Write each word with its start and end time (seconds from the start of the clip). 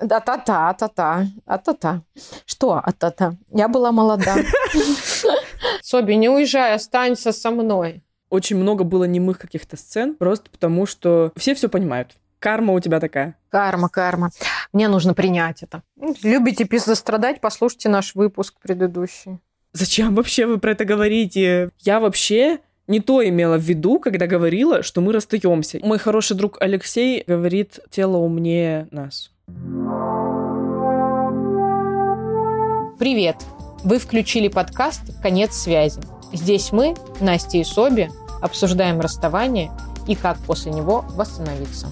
Да-та-та, 0.00 0.72
та-та, 0.72 1.26
а-та-та. 1.46 2.02
Что 2.46 2.80
а-та-та? 2.84 3.36
Я 3.50 3.68
была 3.68 3.92
молода. 3.92 4.36
Соби, 5.82 6.16
не 6.16 6.28
уезжай, 6.28 6.74
останься 6.74 7.32
со 7.32 7.50
мной. 7.50 8.02
Очень 8.30 8.56
много 8.56 8.84
было 8.84 9.04
немых 9.04 9.38
каких-то 9.38 9.76
сцен, 9.76 10.16
просто 10.16 10.50
потому 10.50 10.86
что 10.86 11.32
все 11.36 11.54
все 11.54 11.68
понимают. 11.68 12.16
Карма 12.40 12.74
у 12.74 12.80
тебя 12.80 13.00
такая. 13.00 13.36
Карма, 13.48 13.88
карма. 13.88 14.30
Мне 14.72 14.88
нужно 14.88 15.14
принять 15.14 15.62
это. 15.62 15.82
Любите 16.22 16.66
страдать, 16.94 17.40
послушайте 17.40 17.88
наш 17.88 18.14
выпуск 18.14 18.54
предыдущий. 18.60 19.38
Зачем 19.72 20.14
вообще 20.14 20.46
вы 20.46 20.58
про 20.58 20.72
это 20.72 20.84
говорите? 20.84 21.70
Я 21.80 22.00
вообще 22.00 22.58
не 22.86 23.00
то 23.00 23.26
имела 23.26 23.56
в 23.56 23.62
виду, 23.62 23.98
когда 23.98 24.26
говорила, 24.26 24.82
что 24.82 25.00
мы 25.00 25.12
расстаемся. 25.12 25.78
Мой 25.82 25.98
хороший 25.98 26.36
друг 26.36 26.58
Алексей 26.60 27.24
говорит, 27.26 27.78
тело 27.90 28.18
умнее 28.18 28.88
нас. 28.90 29.30
Привет! 32.98 33.36
Вы 33.82 33.98
включили 33.98 34.48
подкаст 34.48 35.02
«Конец 35.20 35.54
связи». 35.54 36.00
Здесь 36.32 36.72
мы, 36.72 36.94
Настя 37.20 37.58
и 37.58 37.64
Соби, 37.64 38.08
обсуждаем 38.40 39.00
расставание 39.00 39.70
и 40.08 40.14
как 40.14 40.38
после 40.38 40.72
него 40.72 41.04
восстановиться. 41.10 41.88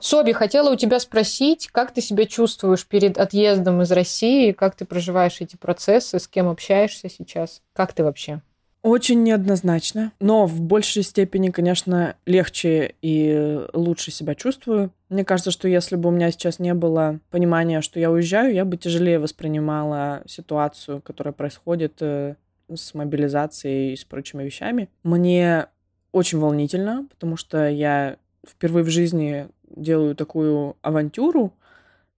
Соби, 0.00 0.32
хотела 0.32 0.70
у 0.70 0.76
тебя 0.76 1.00
спросить, 1.00 1.68
как 1.68 1.94
ты 1.94 2.02
себя 2.02 2.26
чувствуешь 2.26 2.86
перед 2.86 3.16
отъездом 3.16 3.80
из 3.80 3.92
России, 3.92 4.52
как 4.52 4.74
ты 4.74 4.84
проживаешь 4.84 5.40
эти 5.40 5.56
процессы, 5.56 6.18
с 6.18 6.28
кем 6.28 6.48
общаешься 6.48 7.08
сейчас, 7.08 7.62
как 7.72 7.92
ты 7.92 8.04
вообще? 8.04 8.42
Очень 8.88 9.22
неоднозначно, 9.22 10.12
но 10.18 10.46
в 10.46 10.62
большей 10.62 11.02
степени, 11.02 11.50
конечно, 11.50 12.16
легче 12.24 12.94
и 13.02 13.60
лучше 13.74 14.10
себя 14.10 14.34
чувствую. 14.34 14.90
Мне 15.10 15.26
кажется, 15.26 15.50
что 15.50 15.68
если 15.68 15.96
бы 15.96 16.08
у 16.08 16.12
меня 16.12 16.30
сейчас 16.30 16.58
не 16.58 16.72
было 16.72 17.20
понимания, 17.30 17.82
что 17.82 18.00
я 18.00 18.10
уезжаю, 18.10 18.54
я 18.54 18.64
бы 18.64 18.78
тяжелее 18.78 19.18
воспринимала 19.18 20.22
ситуацию, 20.26 21.02
которая 21.02 21.34
происходит 21.34 22.00
э, 22.00 22.36
с 22.74 22.94
мобилизацией 22.94 23.92
и 23.92 23.96
с 23.96 24.06
прочими 24.06 24.42
вещами. 24.42 24.88
Мне 25.02 25.66
очень 26.12 26.38
волнительно, 26.38 27.06
потому 27.10 27.36
что 27.36 27.68
я 27.68 28.16
впервые 28.48 28.84
в 28.84 28.88
жизни 28.88 29.48
делаю 29.68 30.16
такую 30.16 30.78
авантюру, 30.80 31.52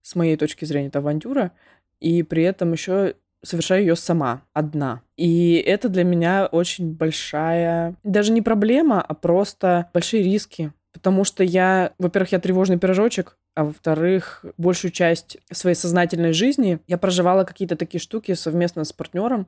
с 0.03 0.15
моей 0.15 0.37
точки 0.37 0.63
зрения, 0.63 0.87
это 0.87 0.99
авантюра, 0.99 1.51
и 1.99 2.23
при 2.23 2.43
этом 2.43 2.71
еще 2.71 3.15
совершаю 3.43 3.81
ее 3.81 3.95
сама, 3.95 4.43
одна. 4.53 5.01
И 5.17 5.55
это 5.55 5.89
для 5.89 6.03
меня 6.03 6.45
очень 6.45 6.93
большая, 6.93 7.95
даже 8.03 8.31
не 8.31 8.41
проблема, 8.41 9.01
а 9.01 9.13
просто 9.13 9.89
большие 9.93 10.23
риски. 10.23 10.71
Потому 10.93 11.23
что 11.23 11.43
я, 11.43 11.93
во-первых, 11.99 12.33
я 12.33 12.39
тревожный 12.39 12.77
пирожочек, 12.77 13.37
а 13.55 13.63
во-вторых, 13.65 14.45
большую 14.57 14.91
часть 14.91 15.37
своей 15.51 15.75
сознательной 15.75 16.33
жизни 16.33 16.79
я 16.87 16.97
проживала 16.97 17.43
какие-то 17.43 17.75
такие 17.75 17.99
штуки 18.01 18.33
совместно 18.33 18.83
с 18.83 18.93
партнером, 18.93 19.47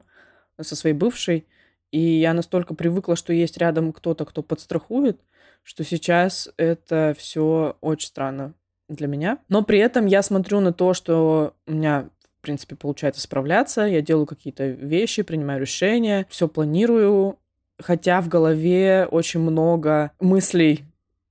со 0.60 0.76
своей 0.76 0.96
бывшей, 0.96 1.46
и 1.92 2.00
я 2.00 2.34
настолько 2.34 2.74
привыкла, 2.74 3.16
что 3.16 3.34
есть 3.34 3.58
рядом 3.58 3.94
кто-то, 3.94 4.26
кто 4.26 4.42
подстрахует, 4.42 5.20
что 5.62 5.84
сейчас 5.84 6.50
это 6.58 7.16
все 7.18 7.78
очень 7.82 8.08
странно 8.08 8.54
для 8.90 9.08
меня. 9.08 9.40
Но 9.48 9.64
при 9.64 9.80
этом 9.80 10.06
я 10.06 10.22
смотрю 10.22 10.60
на 10.60 10.74
то, 10.74 10.94
что 10.94 11.54
у 11.68 11.72
меня 11.72 12.10
в 12.44 12.46
принципе, 12.46 12.76
получается 12.76 13.22
справляться. 13.22 13.84
Я 13.84 14.02
делаю 14.02 14.26
какие-то 14.26 14.68
вещи, 14.68 15.24
принимаю 15.24 15.62
решения, 15.62 16.26
все 16.30 16.50
планирую. 16.50 17.40
Хотя 17.80 18.20
в 18.20 18.28
голове 18.28 19.08
очень 19.10 19.40
много 19.40 20.12
мыслей, 20.20 20.84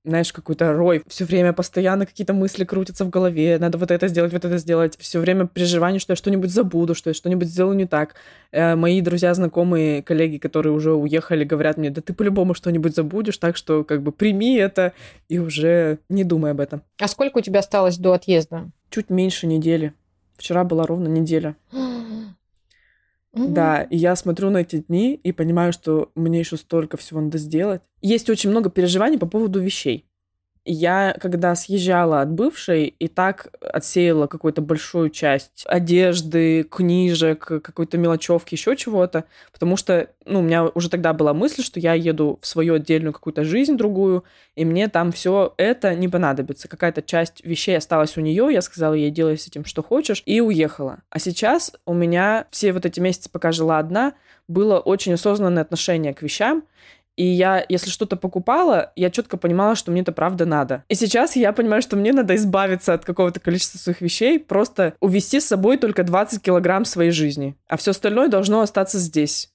знаешь, 0.03 0.33
какой-то 0.33 0.73
рой. 0.73 1.03
Все 1.07 1.25
время 1.25 1.53
постоянно 1.53 2.07
какие-то 2.07 2.33
мысли 2.33 2.63
крутятся 2.63 3.05
в 3.05 3.11
голове. 3.11 3.59
Надо 3.59 3.77
вот 3.77 3.91
это 3.91 4.07
сделать, 4.07 4.33
вот 4.33 4.43
это 4.43 4.57
сделать. 4.57 4.97
Все 4.97 5.19
время 5.19 5.45
переживание, 5.45 5.99
что 5.99 6.13
я 6.13 6.15
что-нибудь 6.15 6.49
забуду, 6.49 6.95
что 6.95 7.11
я 7.11 7.13
что-нибудь 7.13 7.47
сделаю 7.47 7.77
не 7.77 7.85
так. 7.85 8.15
Э, 8.51 8.75
мои 8.75 8.99
друзья, 8.99 9.35
знакомые, 9.35 10.01
коллеги, 10.01 10.37
которые 10.37 10.73
уже 10.73 10.93
уехали, 10.93 11.43
говорят 11.43 11.77
мне, 11.77 11.91
да 11.91 12.01
ты 12.01 12.13
по-любому 12.13 12.55
что-нибудь 12.55 12.95
забудешь, 12.95 13.37
так 13.37 13.55
что 13.55 13.83
как 13.83 14.01
бы 14.01 14.11
прими 14.11 14.55
это 14.55 14.93
и 15.29 15.37
уже 15.37 15.99
не 16.09 16.23
думай 16.23 16.49
об 16.49 16.59
этом. 16.59 16.81
А 16.99 17.07
сколько 17.07 17.37
у 17.37 17.41
тебя 17.41 17.59
осталось 17.59 17.99
до 17.99 18.13
отъезда? 18.13 18.71
Чуть 18.89 19.11
меньше 19.11 19.45
недели. 19.45 19.93
Вчера 20.43 20.65
была 20.65 20.85
ровно 20.85 21.07
неделя. 21.07 21.55
Да, 23.31 23.83
и 23.83 23.95
я 23.95 24.13
смотрю 24.17 24.49
на 24.49 24.57
эти 24.57 24.79
дни 24.79 25.15
и 25.15 25.31
понимаю, 25.31 25.71
что 25.71 26.11
мне 26.15 26.39
еще 26.39 26.57
столько 26.57 26.97
всего 26.97 27.21
надо 27.21 27.37
сделать. 27.37 27.81
Есть 28.01 28.29
очень 28.29 28.49
много 28.49 28.69
переживаний 28.69 29.17
по 29.17 29.25
поводу 29.25 29.61
вещей 29.61 30.05
я, 30.65 31.15
когда 31.19 31.55
съезжала 31.55 32.21
от 32.21 32.31
бывшей, 32.31 32.85
и 32.97 33.07
так 33.07 33.53
отсеяла 33.59 34.27
какую-то 34.27 34.61
большую 34.61 35.09
часть 35.09 35.65
одежды, 35.67 36.63
книжек, 36.63 37.45
какой-то 37.45 37.97
мелочевки, 37.97 38.55
еще 38.55 38.75
чего-то, 38.77 39.25
потому 39.51 39.75
что, 39.75 40.09
ну, 40.25 40.39
у 40.39 40.41
меня 40.41 40.65
уже 40.67 40.89
тогда 40.89 41.13
была 41.13 41.33
мысль, 41.33 41.63
что 41.63 41.79
я 41.79 41.93
еду 41.93 42.39
в 42.41 42.47
свою 42.47 42.75
отдельную 42.75 43.11
какую-то 43.11 43.43
жизнь 43.43 43.75
другую, 43.75 44.23
и 44.55 44.63
мне 44.63 44.87
там 44.87 45.11
все 45.11 45.53
это 45.57 45.95
не 45.95 46.07
понадобится. 46.07 46.67
Какая-то 46.67 47.01
часть 47.01 47.43
вещей 47.43 47.77
осталась 47.77 48.17
у 48.17 48.21
нее, 48.21 48.47
я 48.51 48.61
сказала 48.61 48.93
ей, 48.93 49.11
делай 49.11 49.37
с 49.37 49.47
этим 49.47 49.65
что 49.65 49.83
хочешь, 49.83 50.23
и 50.25 50.39
уехала. 50.39 50.99
А 51.09 51.19
сейчас 51.19 51.73
у 51.85 51.93
меня 51.93 52.47
все 52.51 52.71
вот 52.71 52.85
эти 52.85 52.99
месяцы, 52.99 53.29
пока 53.29 53.51
жила 53.51 53.79
одна, 53.79 54.13
было 54.47 54.79
очень 54.79 55.13
осознанное 55.13 55.63
отношение 55.63 56.13
к 56.13 56.21
вещам, 56.21 56.63
и 57.15 57.25
я, 57.25 57.63
если 57.69 57.89
что-то 57.89 58.15
покупала, 58.15 58.91
я 58.95 59.09
четко 59.09 59.37
понимала, 59.37 59.75
что 59.75 59.91
мне 59.91 60.01
это 60.01 60.11
правда 60.11 60.45
надо. 60.45 60.83
И 60.89 60.95
сейчас 60.95 61.35
я 61.35 61.53
понимаю, 61.53 61.81
что 61.81 61.95
мне 61.95 62.11
надо 62.11 62.35
избавиться 62.35 62.93
от 62.93 63.05
какого-то 63.05 63.39
количества 63.39 63.77
своих 63.77 64.01
вещей, 64.01 64.39
просто 64.39 64.95
увести 64.99 65.39
с 65.39 65.47
собой 65.47 65.77
только 65.77 66.03
20 66.03 66.41
килограмм 66.41 66.85
своей 66.85 67.11
жизни. 67.11 67.55
А 67.67 67.77
все 67.77 67.91
остальное 67.91 68.29
должно 68.29 68.61
остаться 68.61 68.97
здесь. 68.97 69.49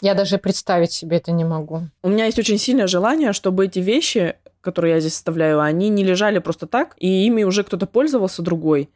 Я 0.00 0.14
даже 0.14 0.38
представить 0.38 0.92
себе 0.92 1.18
это 1.18 1.30
не 1.30 1.44
могу. 1.44 1.82
У 2.02 2.08
меня 2.08 2.26
есть 2.26 2.38
очень 2.38 2.58
сильное 2.58 2.88
желание, 2.88 3.32
чтобы 3.32 3.66
эти 3.66 3.78
вещи, 3.78 4.34
которые 4.60 4.94
я 4.94 5.00
здесь 5.00 5.14
оставляю, 5.14 5.60
они 5.60 5.88
не 5.88 6.02
лежали 6.02 6.40
просто 6.40 6.66
так, 6.66 6.94
и 6.98 7.26
ими 7.26 7.44
уже 7.44 7.62
кто-то 7.62 7.86
пользовался 7.86 8.42
другой 8.42 8.90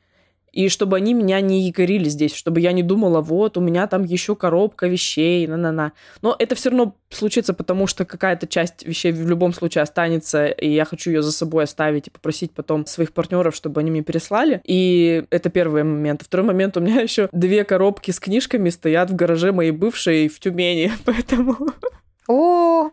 и 0.52 0.68
чтобы 0.68 0.96
они 0.96 1.14
меня 1.14 1.40
не 1.40 1.62
якорили 1.62 2.08
здесь, 2.08 2.34
чтобы 2.34 2.60
я 2.60 2.72
не 2.72 2.82
думала, 2.82 3.20
вот, 3.20 3.56
у 3.56 3.60
меня 3.60 3.86
там 3.86 4.04
еще 4.04 4.34
коробка 4.34 4.86
вещей, 4.86 5.46
на-на-на. 5.46 5.92
Но 6.22 6.34
это 6.38 6.54
все 6.54 6.70
равно 6.70 6.94
случится, 7.10 7.54
потому 7.54 7.86
что 7.86 8.04
какая-то 8.04 8.46
часть 8.46 8.86
вещей 8.86 9.12
в 9.12 9.28
любом 9.28 9.52
случае 9.52 9.82
останется, 9.82 10.46
и 10.46 10.68
я 10.68 10.84
хочу 10.84 11.10
ее 11.10 11.22
за 11.22 11.32
собой 11.32 11.64
оставить 11.64 12.08
и 12.08 12.10
попросить 12.10 12.52
потом 12.52 12.86
своих 12.86 13.12
партнеров, 13.12 13.54
чтобы 13.54 13.80
они 13.80 13.90
мне 13.90 14.02
переслали. 14.02 14.60
И 14.64 15.24
это 15.30 15.50
первый 15.50 15.84
момент. 15.84 16.22
Второй 16.22 16.46
момент, 16.46 16.76
у 16.76 16.80
меня 16.80 17.00
еще 17.02 17.28
две 17.32 17.64
коробки 17.64 18.10
с 18.10 18.20
книжками 18.20 18.70
стоят 18.70 19.10
в 19.10 19.16
гараже 19.16 19.52
моей 19.52 19.72
бывшей 19.72 20.28
в 20.28 20.38
Тюмени, 20.40 20.92
поэтому... 21.04 21.56
О, 22.28 22.90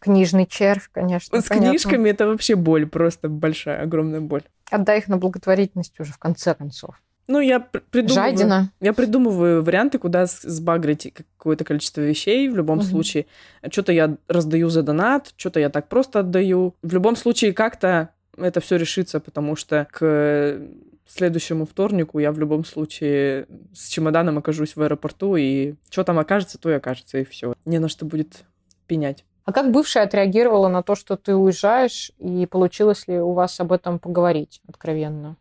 книжный 0.00 0.46
червь, 0.46 0.88
конечно. 0.92 1.40
С 1.40 1.48
понятно. 1.48 1.70
книжками 1.70 2.10
это 2.10 2.26
вообще 2.26 2.56
боль, 2.56 2.86
просто 2.86 3.28
большая, 3.28 3.82
огромная 3.82 4.20
боль. 4.20 4.42
Отдай 4.70 4.98
их 4.98 5.08
на 5.08 5.16
благотворительность 5.16 5.98
уже 6.00 6.12
в 6.12 6.18
конце 6.18 6.54
концов. 6.54 7.00
Ну, 7.28 7.38
я 7.38 7.60
придумываю, 7.60 8.30
Жадина. 8.32 8.72
я 8.80 8.92
придумываю 8.92 9.62
варианты, 9.62 9.98
куда 9.98 10.26
сбагрить 10.26 11.12
какое-то 11.14 11.64
количество 11.64 12.00
вещей 12.00 12.48
в 12.48 12.56
любом 12.56 12.78
угу. 12.78 12.86
случае. 12.86 13.26
Что-то 13.70 13.92
я 13.92 14.16
раздаю 14.26 14.68
за 14.68 14.82
донат, 14.82 15.32
что-то 15.36 15.60
я 15.60 15.70
так 15.70 15.86
просто 15.86 16.20
отдаю. 16.20 16.74
В 16.82 16.92
любом 16.92 17.14
случае 17.14 17.52
как-то 17.52 18.08
это 18.36 18.60
все 18.60 18.76
решится, 18.76 19.20
потому 19.20 19.54
что 19.54 19.86
к 19.92 20.60
следующему 21.06 21.66
вторнику 21.66 22.18
я 22.18 22.32
в 22.32 22.38
любом 22.40 22.64
случае 22.64 23.46
с 23.72 23.88
чемоданом 23.88 24.38
окажусь 24.38 24.74
в 24.74 24.82
аэропорту, 24.82 25.36
и 25.36 25.74
что 25.88 26.02
там 26.02 26.18
окажется, 26.18 26.58
то 26.58 26.68
и 26.70 26.74
окажется, 26.74 27.18
и 27.18 27.24
все. 27.24 27.54
Не 27.64 27.78
на 27.78 27.88
что 27.88 28.06
будет 28.06 28.44
пенять. 28.88 29.24
А 29.44 29.52
как 29.52 29.70
бывшая 29.72 30.04
отреагировала 30.04 30.68
на 30.68 30.82
то, 30.82 30.94
что 30.94 31.16
ты 31.16 31.34
уезжаешь, 31.34 32.12
и 32.18 32.46
получилось 32.46 33.08
ли 33.08 33.18
у 33.18 33.32
вас 33.32 33.58
об 33.60 33.72
этом 33.72 33.98
поговорить 33.98 34.60
откровенно? 34.68 35.36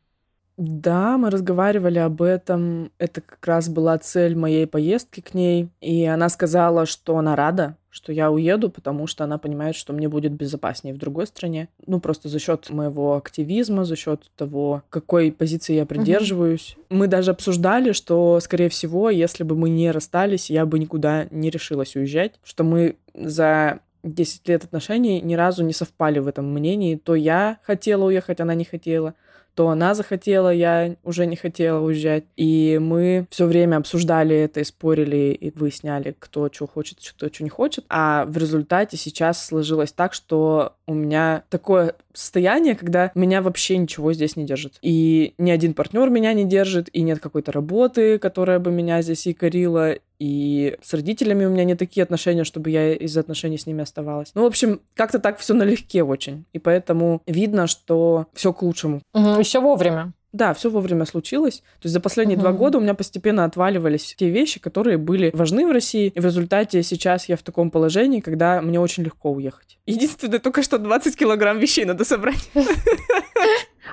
Да, 0.60 1.18
мы 1.18 1.30
разговаривали 1.30 2.00
об 2.00 2.22
этом. 2.22 2.92
Это 2.98 3.22
как 3.22 3.46
раз 3.48 3.70
была 3.70 3.98
цель 3.98 4.36
моей 4.36 4.68
поездки 4.68 5.22
к 5.22 5.34
ней. 5.34 5.70
И 5.80 6.04
она 6.04 6.28
сказала, 6.28 6.86
что 6.86 7.18
она 7.18 7.38
рада, 7.38 7.78
что 7.90 8.12
я 8.12 8.30
уеду, 8.30 8.70
потому 8.70 9.08
что 9.08 9.24
она 9.24 9.38
понимает, 9.38 9.78
что 9.78 9.94
мне 9.94 10.10
будет 10.10 10.34
безопаснее 10.34 10.94
в 10.94 10.98
другой 10.98 11.28
стране. 11.28 11.70
Ну, 11.88 12.02
просто 12.02 12.28
за 12.28 12.40
счет 12.40 12.70
моего 12.72 13.16
активизма, 13.16 13.86
за 13.86 13.96
счет 13.96 14.30
того, 14.36 14.84
какой 14.90 15.32
позиции 15.32 15.76
я 15.76 15.86
придерживаюсь. 15.86 16.76
Угу. 16.90 16.98
Мы 16.98 17.08
даже 17.08 17.32
обсуждали, 17.32 17.94
что, 17.94 18.42
скорее 18.42 18.68
всего, 18.68 19.10
если 19.10 19.46
бы 19.46 19.56
мы 19.56 19.70
не 19.70 19.90
расстались, 19.92 20.50
я 20.50 20.66
бы 20.66 20.78
никуда 20.78 21.28
не 21.32 21.50
решилась 21.50 21.96
уезжать, 21.96 22.34
что 22.44 22.66
мы 22.66 22.98
за 23.14 23.80
10 24.04 24.48
лет 24.48 24.64
отношений 24.64 25.22
ни 25.22 25.36
разу 25.36 25.64
не 25.64 25.74
совпали 25.74 26.20
в 26.20 26.28
этом 26.28 26.52
мнении. 26.54 26.96
То 26.96 27.16
я 27.16 27.60
хотела 27.64 28.06
уехать, 28.06 28.40
она 28.40 28.56
не 28.56 28.66
хотела 28.66 29.16
то 29.60 29.68
она 29.68 29.94
захотела, 29.94 30.54
я 30.54 30.96
уже 31.04 31.26
не 31.26 31.36
хотела 31.36 31.82
уезжать. 31.82 32.24
И 32.38 32.80
мы 32.82 33.28
все 33.30 33.46
время 33.46 33.76
обсуждали 33.76 34.34
это 34.34 34.62
и 34.62 34.64
спорили, 34.64 35.34
и 35.34 35.52
выясняли, 35.52 36.16
кто 36.18 36.50
что 36.50 36.66
хочет, 36.66 37.00
кто 37.00 37.28
что 37.28 37.44
не 37.44 37.50
хочет. 37.50 37.84
А 37.90 38.24
в 38.26 38.38
результате 38.38 38.96
сейчас 38.96 39.46
сложилось 39.46 39.92
так, 39.92 40.14
что 40.14 40.76
у 40.88 40.94
меня 40.94 41.44
такое 41.50 41.96
состояние, 42.14 42.76
когда 42.76 43.12
меня 43.16 43.42
вообще 43.42 43.78
ничего 43.78 44.14
здесь 44.14 44.38
не 44.38 44.46
держит. 44.46 44.78
И 44.82 45.34
ни 45.38 45.52
один 45.52 45.74
партнер 45.74 46.10
меня 46.10 46.32
не 46.32 46.46
держит, 46.46 46.88
и 46.94 47.02
нет 47.02 47.20
какой-то 47.20 47.52
работы, 47.52 48.18
которая 48.18 48.60
бы 48.60 48.72
меня 48.72 49.02
здесь 49.02 49.28
и 49.28 49.34
корила, 49.34 49.96
и 50.20 50.78
с 50.82 50.94
родителями 50.94 51.46
у 51.46 51.50
меня 51.50 51.64
не 51.64 51.76
такие 51.76 52.04
отношения, 52.04 52.44
чтобы 52.44 52.70
я 52.70 52.94
из 52.94 53.18
отношений 53.18 53.58
с 53.58 53.66
ними 53.66 53.82
оставалась. 53.82 54.32
Ну, 54.36 54.44
в 54.44 54.48
общем, 54.48 54.82
как-то 54.94 55.20
так 55.20 55.40
все 55.40 55.54
налегке 55.54 56.04
очень. 56.04 56.46
И 56.52 56.60
поэтому 56.60 57.22
видно, 57.26 57.68
что 57.68 58.28
все 58.34 58.52
к 58.52 58.62
лучшему. 58.62 59.02
Угу, 59.14 59.40
и 59.40 59.44
все 59.44 59.62
вовремя. 59.62 60.12
Да, 60.32 60.54
все 60.54 60.70
вовремя 60.70 61.06
случилось. 61.06 61.60
То 61.80 61.86
есть 61.86 61.94
за 61.94 62.00
последние 62.00 62.38
угу. 62.38 62.44
два 62.44 62.52
года 62.52 62.78
у 62.78 62.82
меня 62.82 62.94
постепенно 62.94 63.46
отваливались 63.46 64.14
те 64.16 64.30
вещи, 64.30 64.60
которые 64.60 64.98
были 64.98 65.32
важны 65.34 65.66
в 65.66 65.72
России. 65.72 66.12
И 66.14 66.20
в 66.20 66.26
результате 66.26 66.84
сейчас 66.84 67.30
я 67.30 67.38
в 67.38 67.42
таком 67.42 67.72
положении, 67.72 68.20
когда 68.20 68.62
мне 68.62 68.80
очень 68.80 69.04
легко 69.04 69.32
уехать. 69.32 69.80
Единственное, 69.86 70.40
только 70.40 70.62
что 70.62 70.78
20 70.78 71.16
килограмм 71.16 71.58
вещей 71.60 71.86
надо 71.86 72.04
собрать. 72.04 72.50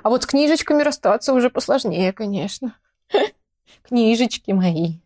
А 0.02 0.10
вот 0.10 0.22
с 0.22 0.26
книжечками 0.26 0.82
расстаться 0.82 1.32
уже 1.32 1.48
посложнее, 1.48 2.12
конечно. 2.12 2.76
Книжечки 3.88 4.52
мои. 4.52 4.98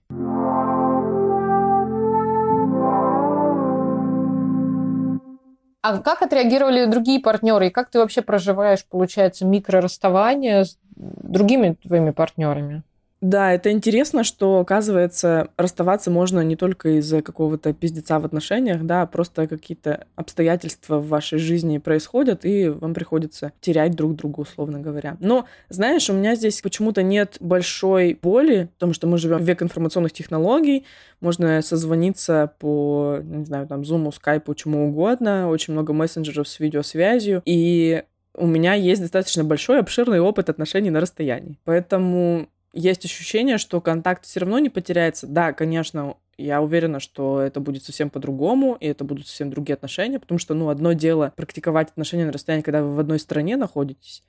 А 5.82 5.98
как 5.98 6.22
отреагировали 6.22 6.84
другие 6.84 7.20
партнеры? 7.20 7.68
И 7.68 7.70
как 7.70 7.90
ты 7.90 7.98
вообще 7.98 8.20
проживаешь, 8.20 8.84
получается, 8.84 9.46
микрорасставание 9.46 10.64
с 10.64 10.78
другими 10.94 11.76
твоими 11.82 12.10
партнерами? 12.10 12.82
Да, 13.20 13.52
это 13.52 13.70
интересно, 13.70 14.24
что, 14.24 14.60
оказывается, 14.60 15.48
расставаться 15.58 16.10
можно 16.10 16.40
не 16.40 16.56
только 16.56 16.98
из-за 16.98 17.20
какого-то 17.20 17.74
пиздеца 17.74 18.18
в 18.18 18.24
отношениях, 18.24 18.82
да, 18.82 19.04
просто 19.04 19.46
какие-то 19.46 20.06
обстоятельства 20.16 20.98
в 20.98 21.08
вашей 21.08 21.38
жизни 21.38 21.76
происходят, 21.76 22.46
и 22.46 22.70
вам 22.70 22.94
приходится 22.94 23.52
терять 23.60 23.94
друг 23.94 24.16
друга, 24.16 24.40
условно 24.40 24.80
говоря. 24.80 25.18
Но, 25.20 25.44
знаешь, 25.68 26.08
у 26.08 26.14
меня 26.14 26.34
здесь 26.34 26.62
почему-то 26.62 27.02
нет 27.02 27.36
большой 27.40 28.18
боли, 28.22 28.70
потому 28.74 28.94
что 28.94 29.06
мы 29.06 29.18
живем 29.18 29.38
в 29.38 29.42
век 29.42 29.62
информационных 29.62 30.12
технологий, 30.12 30.86
можно 31.20 31.60
созвониться 31.60 32.54
по, 32.58 33.18
не 33.22 33.44
знаю, 33.44 33.66
там, 33.66 33.82
Zoom, 33.82 34.10
Skype, 34.10 34.54
чему 34.54 34.88
угодно, 34.88 35.50
очень 35.50 35.74
много 35.74 35.92
мессенджеров 35.92 36.48
с 36.48 36.58
видеосвязью, 36.58 37.42
и 37.44 38.02
у 38.34 38.46
меня 38.46 38.72
есть 38.72 39.02
достаточно 39.02 39.44
большой, 39.44 39.80
обширный 39.80 40.20
опыт 40.20 40.48
отношений 40.48 40.88
на 40.88 41.00
расстоянии. 41.00 41.58
Поэтому 41.64 42.48
есть 42.72 43.04
ощущение, 43.04 43.58
что 43.58 43.80
контакт 43.80 44.24
все 44.24 44.40
равно 44.40 44.58
не 44.58 44.68
потеряется. 44.68 45.26
Да, 45.26 45.52
конечно, 45.52 46.16
я 46.38 46.62
уверена, 46.62 47.00
что 47.00 47.40
это 47.40 47.60
будет 47.60 47.84
совсем 47.84 48.10
по-другому, 48.10 48.76
и 48.80 48.86
это 48.86 49.04
будут 49.04 49.26
совсем 49.26 49.50
другие 49.50 49.74
отношения, 49.74 50.18
потому 50.18 50.38
что, 50.38 50.54
ну, 50.54 50.68
одно 50.68 50.92
дело 50.92 51.32
практиковать 51.36 51.90
отношения 51.90 52.26
на 52.26 52.32
расстоянии, 52.32 52.62
когда 52.62 52.82
вы 52.82 52.94
в 52.94 53.00
одной 53.00 53.18
стране 53.18 53.56
находитесь, 53.56 54.22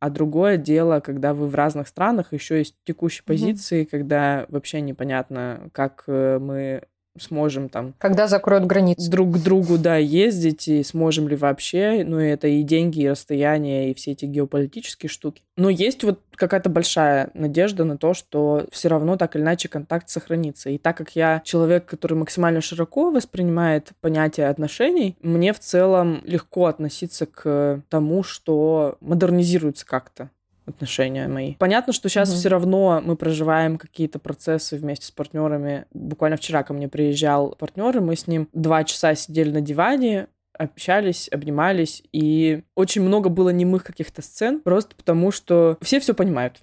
а 0.00 0.10
другое 0.10 0.56
дело, 0.56 1.00
когда 1.00 1.32
вы 1.32 1.46
в 1.46 1.54
разных 1.54 1.86
странах, 1.86 2.32
еще 2.32 2.58
есть 2.58 2.74
текущей 2.84 3.22
позиции, 3.22 3.82
mm-hmm. 3.82 3.90
когда 3.90 4.46
вообще 4.48 4.80
непонятно, 4.80 5.70
как 5.72 6.04
э, 6.08 6.38
мы 6.40 6.82
сможем 7.18 7.68
там... 7.68 7.94
Когда 7.98 8.26
закроют 8.26 8.66
границы. 8.66 9.10
Друг 9.10 9.34
к 9.34 9.38
другу, 9.38 9.78
да, 9.78 9.96
ездить, 9.96 10.68
и 10.68 10.82
сможем 10.82 11.28
ли 11.28 11.36
вообще. 11.36 12.04
Ну, 12.04 12.18
это 12.18 12.48
и 12.48 12.62
деньги, 12.62 13.02
и 13.02 13.08
расстояние, 13.08 13.90
и 13.90 13.94
все 13.94 14.12
эти 14.12 14.24
геополитические 14.24 15.10
штуки. 15.10 15.42
Но 15.56 15.68
есть 15.68 16.02
вот 16.04 16.20
какая-то 16.34 16.70
большая 16.70 17.30
надежда 17.34 17.84
на 17.84 17.98
то, 17.98 18.14
что 18.14 18.66
все 18.72 18.88
равно 18.88 19.16
так 19.16 19.36
или 19.36 19.42
иначе 19.42 19.68
контакт 19.68 20.08
сохранится. 20.08 20.70
И 20.70 20.78
так 20.78 20.96
как 20.96 21.14
я 21.14 21.42
человек, 21.44 21.84
который 21.84 22.14
максимально 22.14 22.60
широко 22.60 23.10
воспринимает 23.10 23.90
понятие 24.00 24.48
отношений, 24.48 25.16
мне 25.20 25.52
в 25.52 25.58
целом 25.58 26.22
легко 26.24 26.66
относиться 26.66 27.26
к 27.26 27.82
тому, 27.88 28.22
что 28.22 28.96
модернизируется 29.00 29.86
как-то 29.86 30.30
отношения 30.66 31.28
мои. 31.28 31.54
Понятно, 31.54 31.92
что 31.92 32.08
сейчас 32.08 32.30
mm-hmm. 32.30 32.36
все 32.36 32.48
равно 32.48 33.00
мы 33.04 33.16
проживаем 33.16 33.78
какие-то 33.78 34.18
процессы 34.18 34.76
вместе 34.76 35.06
с 35.06 35.10
партнерами. 35.10 35.86
Буквально 35.92 36.36
вчера 36.36 36.62
ко 36.62 36.72
мне 36.72 36.88
приезжал 36.88 37.54
партнер, 37.58 37.96
и 37.96 38.00
мы 38.00 38.16
с 38.16 38.26
ним 38.26 38.48
два 38.52 38.84
часа 38.84 39.14
сидели 39.14 39.50
на 39.50 39.60
диване, 39.60 40.28
общались, 40.56 41.28
обнимались, 41.32 42.02
и 42.12 42.62
очень 42.74 43.02
много 43.02 43.28
было 43.28 43.50
немых 43.50 43.84
каких-то 43.84 44.22
сцен, 44.22 44.60
просто 44.60 44.94
потому 44.96 45.30
что 45.30 45.78
все 45.80 45.98
все 46.00 46.14
понимают 46.14 46.60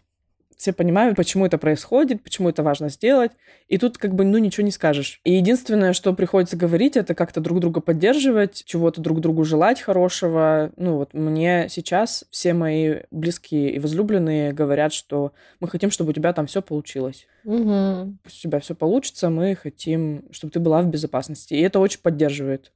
все 0.60 0.74
понимают, 0.74 1.16
почему 1.16 1.46
это 1.46 1.58
происходит, 1.58 2.22
почему 2.22 2.50
это 2.50 2.64
важно 2.64 2.90
сделать, 2.90 3.32
и 3.70 3.78
тут 3.78 3.98
как 3.98 4.14
бы, 4.14 4.26
ну, 4.26 4.38
ничего 4.40 4.66
не 4.66 4.72
скажешь. 4.72 5.22
И 5.24 5.32
единственное, 5.32 5.94
что 5.94 6.14
приходится 6.14 6.58
говорить, 6.58 6.98
это 6.98 7.16
как-то 7.16 7.40
друг 7.40 7.62
друга 7.62 7.80
поддерживать, 7.80 8.66
чего-то 8.66 9.00
друг 9.00 9.22
другу 9.22 9.46
желать 9.46 9.80
хорошего. 9.80 10.74
Ну, 10.76 10.98
вот 10.98 11.14
мне 11.14 11.68
сейчас 11.70 12.26
все 12.30 12.54
мои 12.54 13.04
близкие 13.10 13.72
и 13.72 13.80
возлюбленные 13.80 14.52
говорят, 14.52 14.92
что 14.92 15.32
мы 15.62 15.70
хотим, 15.70 15.92
чтобы 15.92 16.10
у 16.10 16.14
тебя 16.14 16.34
там 16.34 16.46
все 16.46 16.62
получилось. 16.62 17.26
Угу. 17.46 18.18
Пусть 18.22 18.40
у 18.40 18.50
тебя 18.50 18.60
все 18.60 18.76
получится, 18.76 19.30
мы 19.30 19.56
хотим, 19.56 20.26
чтобы 20.32 20.52
ты 20.52 20.60
была 20.60 20.82
в 20.82 20.88
безопасности. 20.88 21.54
И 21.54 21.62
это 21.62 21.80
очень 21.80 22.02
поддерживает. 22.02 22.74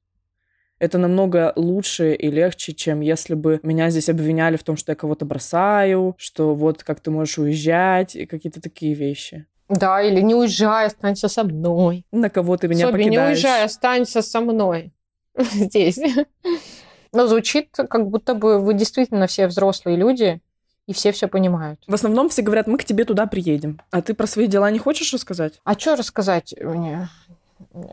Это 0.84 0.98
намного 0.98 1.54
лучше 1.56 2.14
и 2.14 2.30
легче, 2.30 2.74
чем 2.74 3.00
если 3.00 3.36
бы 3.36 3.62
меня 3.64 3.90
здесь 3.90 4.10
обвиняли 4.10 4.58
в 4.58 4.64
том, 4.64 4.76
что 4.76 4.92
я 4.92 4.98
кого-то 4.98 5.24
бросаю, 5.24 6.14
что 6.18 6.54
вот 6.56 6.84
как 6.84 7.00
ты 7.00 7.10
можешь 7.10 7.38
уезжать, 7.38 8.18
и 8.18 8.26
какие-то 8.26 8.60
такие 8.60 8.94
вещи. 8.94 9.46
Да, 9.70 10.02
или 10.02 10.20
не 10.20 10.36
уезжай, 10.36 10.88
останься 10.88 11.30
со 11.30 11.46
мной. 11.46 12.06
На 12.12 12.30
кого 12.30 12.58
ты 12.58 12.68
меня 12.68 12.88
Соби, 12.88 13.04
покидаешь. 13.06 13.14
не 13.14 13.34
уезжай, 13.34 13.64
останься 13.64 14.22
со 14.22 14.42
мной. 14.42 14.92
Здесь. 15.38 16.02
Но 17.14 17.28
звучит, 17.28 17.70
как 17.72 18.10
будто 18.10 18.34
бы 18.36 18.60
вы 18.60 18.74
действительно 18.74 19.28
все 19.28 19.48
взрослые 19.48 19.96
люди, 19.96 20.42
и 20.88 20.92
все 20.92 21.14
все 21.14 21.30
понимают. 21.30 21.80
В 21.88 21.94
основном 21.94 22.28
все 22.28 22.42
говорят, 22.42 22.68
мы 22.68 22.78
к 22.78 22.84
тебе 22.84 23.06
туда 23.06 23.26
приедем. 23.26 23.80
А 23.90 24.02
ты 24.02 24.14
про 24.14 24.28
свои 24.28 24.48
дела 24.48 24.70
не 24.70 24.80
хочешь 24.80 25.14
рассказать? 25.14 25.62
А 25.64 25.80
что 25.80 25.96
рассказать 25.96 26.54
мне? 26.60 27.08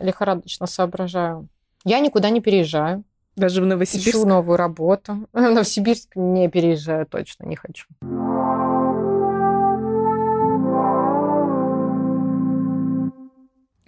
Лихорадочно 0.00 0.66
соображаю. 0.66 1.48
Я 1.84 2.00
никуда 2.00 2.30
не 2.30 2.40
переезжаю. 2.40 3.04
Даже 3.36 3.62
в 3.62 3.66
Новосибирск? 3.66 4.08
Ищу 4.08 4.26
новую 4.26 4.56
работу. 4.56 5.28
В 5.32 5.40
Новосибирск 5.40 6.14
не 6.14 6.48
переезжаю, 6.48 7.06
точно 7.06 7.44
не 7.46 7.56
хочу. 7.56 7.86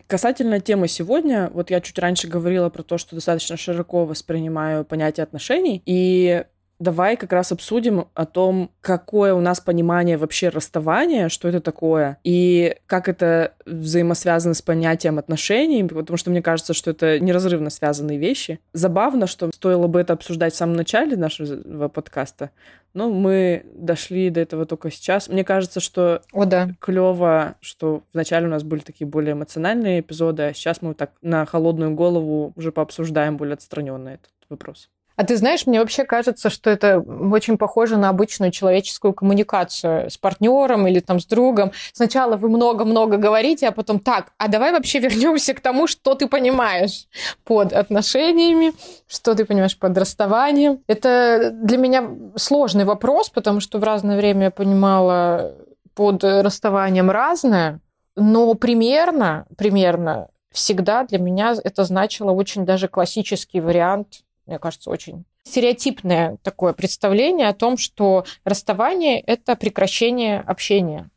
Касательно 0.06 0.60
темы 0.60 0.88
сегодня, 0.88 1.50
вот 1.54 1.70
я 1.70 1.80
чуть 1.80 1.98
раньше 1.98 2.28
говорила 2.28 2.68
про 2.68 2.82
то, 2.82 2.98
что 2.98 3.14
достаточно 3.14 3.56
широко 3.56 4.04
воспринимаю 4.04 4.84
понятие 4.84 5.24
отношений, 5.24 5.82
и 5.86 6.44
давай 6.82 7.16
как 7.16 7.32
раз 7.32 7.52
обсудим 7.52 8.08
о 8.14 8.26
том, 8.26 8.70
какое 8.80 9.34
у 9.34 9.40
нас 9.40 9.60
понимание 9.60 10.16
вообще 10.16 10.48
расставания, 10.48 11.28
что 11.28 11.48
это 11.48 11.60
такое, 11.60 12.18
и 12.24 12.76
как 12.86 13.08
это 13.08 13.54
взаимосвязано 13.64 14.54
с 14.54 14.62
понятием 14.62 15.18
отношений, 15.18 15.84
потому 15.84 16.16
что 16.16 16.30
мне 16.30 16.42
кажется, 16.42 16.74
что 16.74 16.90
это 16.90 17.20
неразрывно 17.20 17.70
связанные 17.70 18.18
вещи. 18.18 18.58
Забавно, 18.72 19.26
что 19.26 19.50
стоило 19.54 19.86
бы 19.86 20.00
это 20.00 20.12
обсуждать 20.12 20.54
в 20.54 20.56
самом 20.56 20.74
начале 20.74 21.16
нашего 21.16 21.88
подкаста, 21.88 22.50
но 22.94 23.08
мы 23.08 23.64
дошли 23.74 24.28
до 24.30 24.40
этого 24.40 24.66
только 24.66 24.90
сейчас. 24.90 25.28
Мне 25.28 25.44
кажется, 25.44 25.80
что 25.80 26.22
О, 26.32 26.44
да. 26.44 26.70
клево, 26.80 27.54
что 27.60 28.02
вначале 28.12 28.46
у 28.46 28.50
нас 28.50 28.64
были 28.64 28.80
такие 28.80 29.06
более 29.06 29.32
эмоциональные 29.32 30.00
эпизоды, 30.00 30.42
а 30.42 30.54
сейчас 30.54 30.82
мы 30.82 30.94
так 30.94 31.12
на 31.22 31.46
холодную 31.46 31.94
голову 31.94 32.52
уже 32.56 32.72
пообсуждаем 32.72 33.36
более 33.36 33.54
отстраненно 33.54 34.10
этот 34.10 34.30
вопрос. 34.50 34.90
А 35.16 35.24
ты 35.24 35.36
знаешь, 35.36 35.66
мне 35.66 35.80
вообще 35.80 36.04
кажется, 36.04 36.50
что 36.50 36.70
это 36.70 37.00
очень 37.00 37.58
похоже 37.58 37.96
на 37.96 38.08
обычную 38.08 38.50
человеческую 38.50 39.12
коммуникацию 39.12 40.10
с 40.10 40.16
партнером 40.16 40.86
или 40.86 41.00
там 41.00 41.20
с 41.20 41.26
другом. 41.26 41.72
Сначала 41.92 42.36
вы 42.36 42.48
много-много 42.48 43.16
говорите, 43.16 43.68
а 43.68 43.72
потом 43.72 44.00
так, 44.00 44.32
а 44.38 44.48
давай 44.48 44.72
вообще 44.72 44.98
вернемся 45.00 45.54
к 45.54 45.60
тому, 45.60 45.86
что 45.86 46.14
ты 46.14 46.28
понимаешь 46.28 47.06
под 47.44 47.72
отношениями, 47.72 48.72
что 49.06 49.34
ты 49.34 49.44
понимаешь 49.44 49.78
под 49.78 49.96
расставанием. 49.96 50.80
Это 50.86 51.50
для 51.52 51.78
меня 51.78 52.08
сложный 52.36 52.84
вопрос, 52.84 53.30
потому 53.30 53.60
что 53.60 53.78
в 53.78 53.84
разное 53.84 54.16
время 54.16 54.44
я 54.44 54.50
понимала 54.50 55.54
под 55.94 56.24
расставанием 56.24 57.10
разное, 57.10 57.80
но 58.16 58.54
примерно, 58.54 59.46
примерно 59.56 60.28
всегда 60.52 61.04
для 61.04 61.18
меня 61.18 61.54
это 61.62 61.84
значило 61.84 62.30
очень 62.30 62.64
даже 62.64 62.88
классический 62.88 63.60
вариант 63.60 64.22
мне 64.52 64.58
кажется, 64.58 64.90
очень 64.90 65.24
стереотипное 65.44 66.36
такое 66.42 66.74
представление 66.74 67.48
о 67.48 67.54
том, 67.54 67.78
что 67.78 68.26
расставание– 68.44 69.18
это 69.26 69.56
прекращение 69.56 70.40
общения 70.40 71.08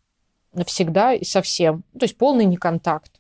навсегда 0.54 1.14
и 1.14 1.26
совсем. 1.26 1.84
То 2.00 2.06
есть 2.06 2.18
полный 2.18 2.46
неконтакт. 2.46 3.12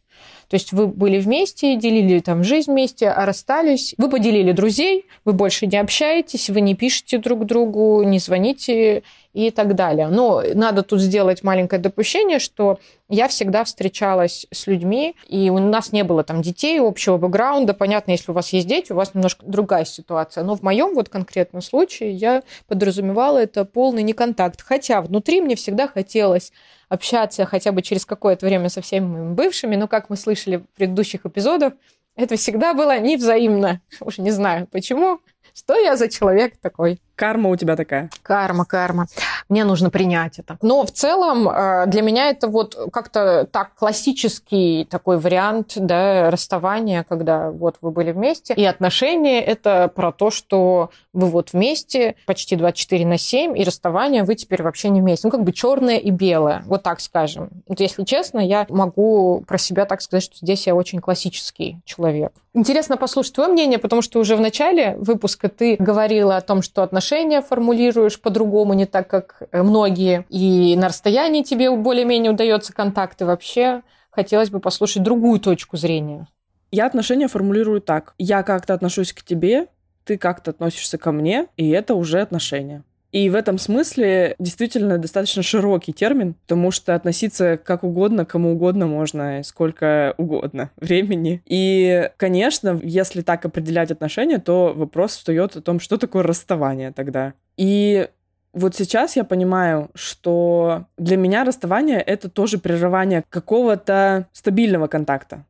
То 0.48 0.54
есть 0.56 0.72
вы 0.72 0.88
были 0.88 1.20
вместе, 1.20 1.76
делили 1.76 2.22
там 2.22 2.46
жизнь 2.46 2.72
вместе, 2.72 3.10
а 3.10 3.26
расстались. 3.26 3.94
Вы 3.98 4.10
поделили 4.10 4.54
друзей, 4.54 5.06
вы 5.26 5.34
больше 5.34 5.68
не 5.68 5.76
общаетесь, 5.76 6.50
вы 6.50 6.62
не 6.62 6.76
пишете 6.76 7.18
друг 7.18 7.46
другу, 7.46 8.02
не 8.04 8.20
звоните 8.20 9.04
и 9.36 9.52
так 9.52 9.76
далее. 9.76 10.08
Но 10.08 10.42
надо 10.54 10.82
тут 10.82 11.02
сделать 11.02 11.44
маленькое 11.44 11.82
допущение, 11.82 12.40
что 12.40 12.80
я 13.10 13.28
всегда 13.28 13.66
встречалась 13.66 14.48
с 14.50 14.66
людьми, 14.66 15.18
и 15.28 15.50
у 15.50 15.60
нас 15.60 15.92
не 15.92 16.06
было 16.06 16.24
там 16.24 16.42
детей, 16.42 16.80
общего 16.80 17.18
бэкграунда. 17.18 17.74
Понятно, 17.74 18.12
если 18.12 18.32
у 18.32 18.34
вас 18.34 18.54
есть 18.54 18.66
дети, 18.66 18.94
у 18.94 18.96
вас 18.96 19.14
немножко 19.14 19.46
другая 19.46 19.84
ситуация. 19.84 20.46
Но 20.46 20.56
в 20.56 20.62
моем 20.62 20.96
вот 20.96 21.10
конкретном 21.10 21.62
случае 21.62 22.14
я 22.14 22.44
подразумевала 22.68 23.40
это 23.40 23.66
полный 23.66 24.04
неконтакт. 24.04 24.62
Хотя 24.62 25.02
внутри 25.02 25.42
мне 25.42 25.58
всегда 25.58 25.90
хотелось 25.90 26.54
общаться 26.88 27.46
хотя 27.46 27.74
бы 27.74 27.82
через 27.82 28.06
какое-то 28.06 28.46
время 28.46 28.70
со 28.70 28.82
всеми 28.82 29.06
моими 29.06 29.34
бывшими, 29.34 29.76
но, 29.76 29.90
как 29.90 30.10
мы 30.10 30.16
слышали 30.16 30.58
в 30.58 30.68
предыдущих 30.78 31.26
эпизодах, 31.26 31.74
это 32.16 32.38
всегда 32.38 32.74
было 32.74 32.98
невзаимно. 33.00 33.82
Уже 34.00 34.22
не 34.22 34.32
знаю 34.32 34.66
почему. 34.72 35.20
Что 35.54 35.76
я 35.76 35.98
за 35.98 36.08
человек 36.08 36.56
такой? 36.62 37.02
Карма 37.16 37.50
у 37.50 37.56
тебя 37.56 37.76
такая. 37.76 38.10
Карма, 38.24 38.66
карма. 38.66 39.08
Мне 39.48 39.64
нужно 39.64 39.90
принять 39.90 40.40
это. 40.40 40.58
Но 40.62 40.86
в 40.86 40.92
целом 40.92 41.48
э, 41.48 41.86
для 41.88 42.02
меня 42.02 42.30
это 42.30 42.48
вот 42.48 42.78
как-то 42.92 43.48
так 43.50 43.74
классический 43.76 44.86
такой 44.90 45.18
вариант 45.18 45.74
да, 45.76 46.30
расставания, 46.30 47.06
когда 47.08 47.52
вот 47.52 47.78
вы 47.82 47.92
были 47.92 48.12
вместе. 48.12 48.54
И 48.54 48.66
отношения– 48.66 49.42
это 49.46 49.92
про 49.94 50.12
то, 50.12 50.30
что 50.30 50.90
вы 51.14 51.28
вот 51.28 51.54
вместе 51.54 52.16
почти 52.26 52.56
24 52.56 53.06
на 53.06 53.18
7, 53.18 53.58
и 53.58 53.64
расставание 53.64 54.24
вы 54.24 54.36
теперь 54.36 54.62
вообще 54.62 54.90
не 54.90 55.02
вместе. 55.02 55.28
Ну, 55.28 55.32
как 55.32 55.44
бы 55.44 55.54
черное 55.54 55.98
и 55.98 56.10
белое, 56.10 56.64
вот 56.66 56.84
так 56.84 57.00
скажем. 57.00 57.50
Вот 57.68 57.80
если 57.80 58.04
честно, 58.04 58.40
я 58.40 58.66
могу 58.70 59.44
про 59.48 59.58
себя 59.58 59.86
так 59.86 60.02
сказать, 60.02 60.24
что 60.24 60.38
здесь 60.42 60.68
я 60.68 60.76
очень 60.76 61.00
классический 61.00 61.80
человек. 61.86 62.34
Интересно 62.58 62.96
послушать 62.96 63.34
твое 63.34 63.52
мнение, 63.52 63.78
потому 63.80 64.02
что 64.02 64.18
уже 64.18 64.38
в 64.38 64.40
начале 64.40 64.96
выпуска 64.98 65.50
ты 65.50 65.76
говорила 65.78 66.38
о 66.38 66.42
том, 66.42 66.62
что 66.62 66.84
отношения 66.84 67.42
формулируешь 67.42 68.18
по-другому, 68.18 68.74
не 68.74 68.86
так, 68.86 69.10
как 69.10 69.44
многие, 69.52 70.26
и 70.30 70.78
на 70.78 70.88
расстоянии 70.88 71.44
тебе 71.44 71.70
более-менее 71.70 72.32
удается 72.32 72.72
контакты 72.72 73.26
вообще. 73.26 73.82
Хотелось 74.10 74.50
бы 74.52 74.62
послушать 74.62 75.04
другую 75.04 75.42
точку 75.42 75.76
зрения. 75.76 76.30
Я 76.72 76.86
отношения 76.86 77.28
формулирую 77.28 77.82
так. 77.82 78.14
Я 78.18 78.42
как-то 78.42 78.74
отношусь 78.74 79.12
к 79.12 79.22
тебе, 79.22 79.68
ты 80.06 80.18
как-то 80.18 80.52
относишься 80.52 80.98
ко 80.98 81.12
мне, 81.12 81.48
и 81.58 81.70
это 81.72 81.94
уже 81.94 82.22
отношения. 82.22 82.86
И 83.12 83.30
в 83.30 83.36
этом 83.36 83.58
смысле 83.58 84.36
действительно 84.40 84.98
достаточно 84.98 85.42
широкий 85.42 85.94
термин, 85.94 86.34
потому 86.34 86.72
что 86.72 86.96
относиться 86.96 87.58
как 87.58 87.84
угодно, 87.84 88.26
кому 88.26 88.54
угодно 88.54 88.88
можно, 88.88 89.42
сколько 89.44 90.14
угодно 90.18 90.70
времени. 90.78 91.42
И, 91.46 92.10
конечно, 92.18 92.80
если 92.84 93.22
так 93.22 93.46
определять 93.46 93.92
отношения, 93.92 94.40
то 94.40 94.74
вопрос 94.76 95.16
встает 95.16 95.56
о 95.56 95.62
том, 95.62 95.80
что 95.80 95.98
такое 95.98 96.24
расставание 96.24 96.92
тогда. 96.92 97.34
И 97.58 98.10
вот 98.54 98.76
сейчас 98.76 99.16
я 99.16 99.24
понимаю, 99.24 99.92
что 99.96 100.86
для 100.98 101.18
меня 101.18 101.44
расставание— 101.44 102.00
это 102.02 102.30
тоже 102.30 102.58
прерывание 102.58 103.24
какого-то 103.30 104.28
стабильного 104.34 104.88
контакта 104.88 105.46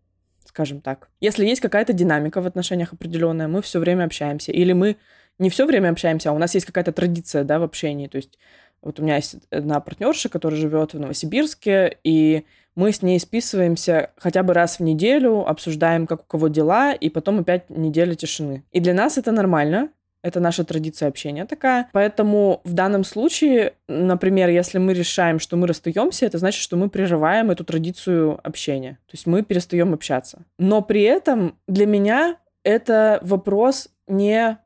скажем 0.56 0.80
так. 0.80 1.10
Если 1.20 1.46
есть 1.46 1.60
какая-то 1.60 1.92
динамика 1.92 2.40
в 2.40 2.48
отношениях 2.48 2.94
определенная, 2.94 3.50
мы 3.50 3.62
все 3.62 3.78
время 3.78 4.06
общаемся, 4.06 4.54
или 4.54 4.72
мы 4.72 4.96
не 5.39 5.50
все 5.50 5.65
время 5.65 5.89
общаемся, 5.89 6.30
а 6.30 6.34
у 6.34 6.38
нас 6.38 6.54
есть 6.54 6.65
какая-то 6.65 6.92
традиция, 6.92 7.44
да, 7.44 7.60
в 7.60 7.63
общении. 7.63 8.08
То 8.08 8.18
есть 8.18 8.38
вот 8.82 9.00
у 9.00 9.04
меня 9.04 9.15
есть 9.15 9.36
одна 9.50 9.80
партнерша, 9.80 10.30
которая 10.30 10.60
живет 10.60 10.94
в 10.94 11.00
Новосибирске, 11.00 11.98
и 12.04 12.46
мы 12.75 12.92
с 12.92 13.01
ней 13.01 13.20
списываемся 13.20 14.12
хотя 14.18 14.44
бы 14.44 14.54
раз 14.54 14.80
в 14.80 14.84
неделю, 14.84 15.48
обсуждаем, 15.48 16.08
как 16.08 16.22
у 16.22 16.25
кого 16.25 16.50
дела, 16.50 16.94
и 16.94 17.10
потом 17.10 17.39
опять 17.39 17.70
неделя 17.70 18.15
тишины. 18.15 18.63
И 18.72 18.80
для 18.80 18.94
нас 18.94 19.18
это 19.18 19.32
нормально, 19.32 19.89
это 20.22 20.39
наша 20.39 20.63
традиция 20.63 21.08
общения 21.08 21.46
такая. 21.46 21.88
Поэтому 21.94 22.62
в 22.63 22.74
данном 22.74 23.04
случае, 23.04 23.74
например, 23.88 24.50
если 24.50 24.80
мы 24.80 24.94
решаем, 24.94 25.39
что 25.39 25.56
мы 25.56 25.68
расстаемся, 25.68 26.25
это 26.25 26.39
значит, 26.39 26.62
что 26.62 26.77
мы 26.77 26.89
прерываем 26.89 27.51
эту 27.51 27.63
традицию 27.63 28.39
общения. 28.44 28.94
То 29.06 29.13
есть 29.13 29.27
мы 29.27 29.44
перестаем 29.44 29.94
общаться. 29.94 30.44
Но 30.58 30.82
при 30.82 31.04
этом 31.04 31.58
для 31.68 31.86
меня 31.86 32.38
это 32.63 33.20
вопрос 33.22 33.89
не 34.08 34.58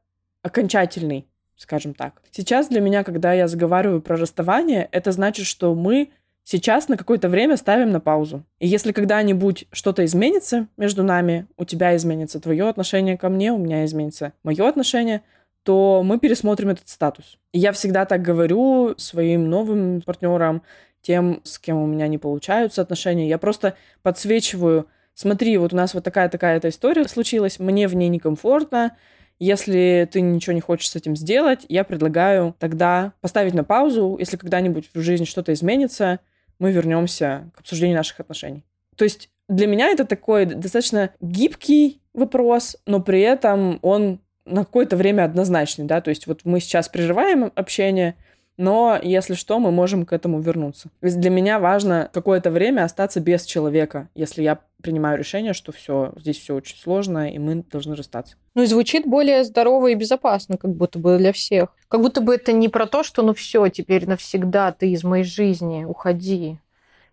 окончательный, 0.50 1.28
скажем 1.56 1.94
так. 1.94 2.22
Сейчас 2.32 2.68
для 2.68 2.82
меня, 2.82 3.04
когда 3.04 3.34
я 3.34 3.48
заговариваю 3.48 4.02
про 4.02 4.18
расставание, 4.18 4.90
это 4.92 5.12
значит, 5.12 5.46
что 5.46 5.74
мы 5.76 6.10
сейчас 6.44 6.88
на 6.88 6.98
какое-то 6.98 7.30
время 7.30 7.58
ставим 7.58 7.92
на 7.92 8.00
паузу. 8.00 8.44
И 8.60 8.68
если 8.68 8.92
когда-нибудь 8.92 9.66
что-то 9.72 10.04
изменится 10.06 10.68
между 10.78 11.04
нами, 11.04 11.48
у 11.58 11.66
тебя 11.66 11.96
изменится 11.96 12.40
твое 12.40 12.68
отношение 12.68 13.18
ко 13.18 13.30
мне, 13.30 13.54
у 13.54 13.58
меня 13.58 13.86
изменится 13.86 14.34
мое 14.44 14.68
отношение, 14.68 15.22
то 15.64 16.02
мы 16.04 16.18
пересмотрим 16.18 16.70
этот 16.70 16.90
статус. 16.90 17.38
И 17.52 17.60
я 17.60 17.72
всегда 17.72 18.06
так 18.06 18.22
говорю 18.22 18.96
своим 18.98 19.50
новым 19.50 20.02
партнерам, 20.02 20.64
тем, 21.02 21.42
с 21.44 21.60
кем 21.60 21.78
у 21.78 21.86
меня 21.86 22.08
не 22.08 22.18
получаются 22.18 22.82
отношения. 22.82 23.30
Я 23.30 23.38
просто 23.38 23.76
подсвечиваю, 24.02 24.88
смотри, 25.14 25.58
вот 25.58 25.74
у 25.74 25.76
нас 25.76 25.94
вот 25.94 26.04
такая-такая-то 26.04 26.70
история 26.70 27.08
случилась, 27.08 27.60
мне 27.60 27.88
в 27.88 27.96
ней 27.96 28.10
некомфортно, 28.10 28.98
если 29.40 30.08
ты 30.12 30.22
ничего 30.22 30.54
не 30.54 30.62
хочешь 30.62 30.90
с 30.90 30.96
этим 30.96 31.16
сделать, 31.16 31.66
я 31.70 31.84
предлагаю 31.84 32.56
тогда 32.60 33.14
поставить 33.22 33.54
на 33.54 33.64
паузу. 33.64 34.18
Если 34.20 34.38
когда-нибудь 34.38 34.90
в 34.94 35.02
жизни 35.02 35.26
что-то 35.26 35.54
изменится, 35.54 36.20
мы 36.60 36.72
вернемся 36.72 37.50
к 37.56 37.62
обсуждению 37.62 37.98
наших 37.98 38.20
отношений. 38.20 38.66
То 38.96 39.06
есть 39.06 39.30
для 39.48 39.66
меня 39.66 39.88
это 39.88 40.06
такой 40.06 40.46
достаточно 40.46 41.12
гибкий 41.22 42.02
вопрос, 42.14 42.76
но 42.86 43.02
при 43.02 43.22
этом 43.22 43.80
он 43.82 44.20
на 44.46 44.66
какое-то 44.66 44.98
время 44.98 45.24
однозначный, 45.24 45.86
да, 45.86 46.02
то 46.02 46.10
есть 46.10 46.28
вот 46.28 46.42
мы 46.44 46.60
сейчас 46.60 46.90
прерываем 46.90 47.52
общение, 47.56 48.16
но 48.60 49.00
если 49.02 49.36
что, 49.36 49.58
мы 49.58 49.72
можем 49.72 50.06
к 50.06 50.12
этому 50.12 50.42
вернуться. 50.42 50.90
Есть 51.02 51.18
для 51.22 51.30
меня 51.30 51.60
важно 51.60 52.10
какое-то 52.12 52.52
время 52.52 52.84
остаться 52.84 53.22
без 53.22 53.46
человека, 53.46 54.10
если 54.16 54.44
я 54.44 54.60
принимаю 54.84 55.18
решение, 55.18 55.54
что 55.54 55.72
все, 55.72 56.12
здесь 56.18 56.38
все 56.38 56.56
очень 56.56 56.76
сложно, 56.78 57.32
и 57.32 57.40
мы 57.40 57.64
должны 57.64 57.96
расстаться. 57.96 58.36
Ну 58.56 58.64
и 58.64 58.66
звучит 58.66 59.06
более 59.06 59.46
здорово 59.46 59.88
и 59.88 59.96
безопасно, 59.96 60.58
как 60.58 60.74
будто 60.74 61.00
бы 61.00 61.18
для 61.18 61.32
всех. 61.32 61.70
Как 61.88 62.02
будто 62.02 62.20
бы 62.20 62.36
это 62.36 62.52
не 62.52 62.68
про 62.68 62.86
то, 62.86 63.02
что 63.02 63.24
ну 63.24 63.34
все, 63.34 63.66
теперь 63.70 64.06
навсегда 64.06 64.74
ты 64.74 64.92
из 64.92 65.06
моей 65.06 65.24
жизни, 65.24 65.86
уходи, 65.86 66.60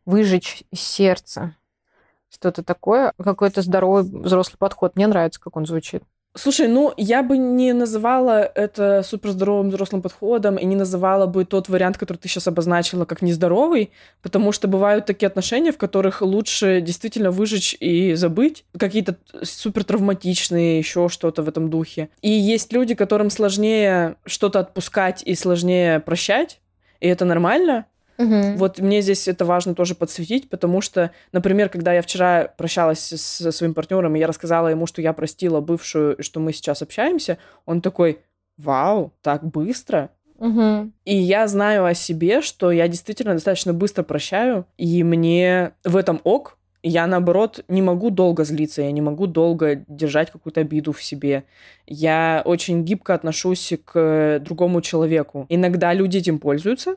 выжечь 0.05 0.65
из 0.73 0.81
сердца. 0.81 1.55
Что-то 2.29 2.65
такое, 2.65 3.13
какой-то 3.23 3.63
здоровый 3.63 4.03
взрослый 4.03 4.59
подход. 4.59 4.97
Мне 4.97 5.07
нравится, 5.07 5.41
как 5.41 5.57
он 5.57 5.65
звучит. 5.65 6.03
Слушай, 6.39 6.69
ну 6.69 6.93
я 6.99 7.23
бы 7.23 7.39
не 7.39 7.73
называла 7.73 8.43
это 8.55 9.03
суперздоровым 9.03 9.71
взрослым 9.71 10.03
подходом 10.03 10.57
и 10.57 10.67
не 10.67 10.77
называла 10.77 11.27
бы 11.27 11.47
тот 11.47 11.71
вариант, 11.71 11.97
который 11.97 12.19
ты 12.19 12.29
сейчас 12.29 12.47
обозначила, 12.47 13.07
как 13.07 13.23
нездоровый, 13.23 13.91
потому 14.21 14.53
что 14.53 14.69
бывают 14.69 15.07
такие 15.07 15.29
отношения, 15.29 15.73
в 15.73 15.79
которых 15.79 16.21
лучше 16.21 16.83
действительно 16.83 17.31
выжечь 17.31 17.75
и 17.81 18.13
забыть, 18.15 18.67
какие-то 18.79 19.17
супер 19.43 19.85
травматичные, 19.85 20.79
еще 20.79 21.09
что-то 21.09 21.43
в 21.43 21.49
этом 21.49 21.71
духе. 21.71 22.11
И 22.21 22.31
есть 22.31 22.71
люди, 22.71 22.95
которым 22.95 23.31
сложнее 23.31 24.17
что-то 24.27 24.61
отпускать 24.61 25.23
и 25.23 25.35
сложнее 25.35 26.01
прощать, 26.01 26.61
и 27.01 27.09
это 27.09 27.25
нормально. 27.25 27.87
Угу. 28.19 28.57
Вот 28.57 28.79
мне 28.79 29.03
здесь 29.03 29.29
это 29.29 29.45
важно 29.45 29.75
тоже 29.75 29.95
подсветить, 29.95 30.49
потому 30.49 30.81
что, 30.81 31.11
например, 31.33 31.69
когда 31.69 31.93
я 31.93 32.03
вчера 32.03 32.53
прощалась 32.57 33.01
со 33.01 33.53
своим 33.53 33.75
партнером, 33.75 34.17
и 34.17 34.19
я 34.19 34.27
рассказала 34.27 34.69
ему, 34.69 34.87
что 34.87 35.03
я 35.03 35.13
простила 35.13 35.61
бывшую, 35.61 36.23
что 36.23 36.41
мы 36.41 36.53
сейчас 36.53 36.83
общаемся, 36.83 37.39
он 37.67 37.81
такой, 37.81 38.21
вау, 38.57 39.13
так 39.23 39.45
быстро. 39.45 40.11
Угу. 40.39 40.93
И 41.05 41.17
я 41.17 41.47
знаю 41.47 41.85
о 41.85 41.95
себе, 41.95 42.43
что 42.43 42.71
я 42.71 42.89
действительно 42.89 43.35
достаточно 43.35 43.73
быстро 43.73 44.03
прощаю, 44.03 44.67
и 44.77 45.03
мне 45.03 45.73
в 45.85 45.97
этом 45.97 46.21
ок. 46.25 46.59
Я, 46.83 47.07
наоборот, 47.09 47.65
не 47.69 47.83
могу 47.83 48.11
долго 48.11 48.45
злиться, 48.45 48.83
я 48.83 48.93
не 48.93 49.01
могу 49.01 49.27
долго 49.27 49.83
держать 49.89 50.31
какую-то 50.31 50.61
обиду 50.61 50.93
в 50.93 51.03
себе. 51.03 51.45
Я 51.87 52.43
очень 52.45 52.85
гибко 52.85 53.15
отношусь 53.15 53.73
к 53.85 54.41
другому 54.41 54.81
человеку. 54.83 55.47
Иногда 55.49 55.93
люди 55.95 56.19
этим 56.19 56.39
пользуются, 56.39 56.95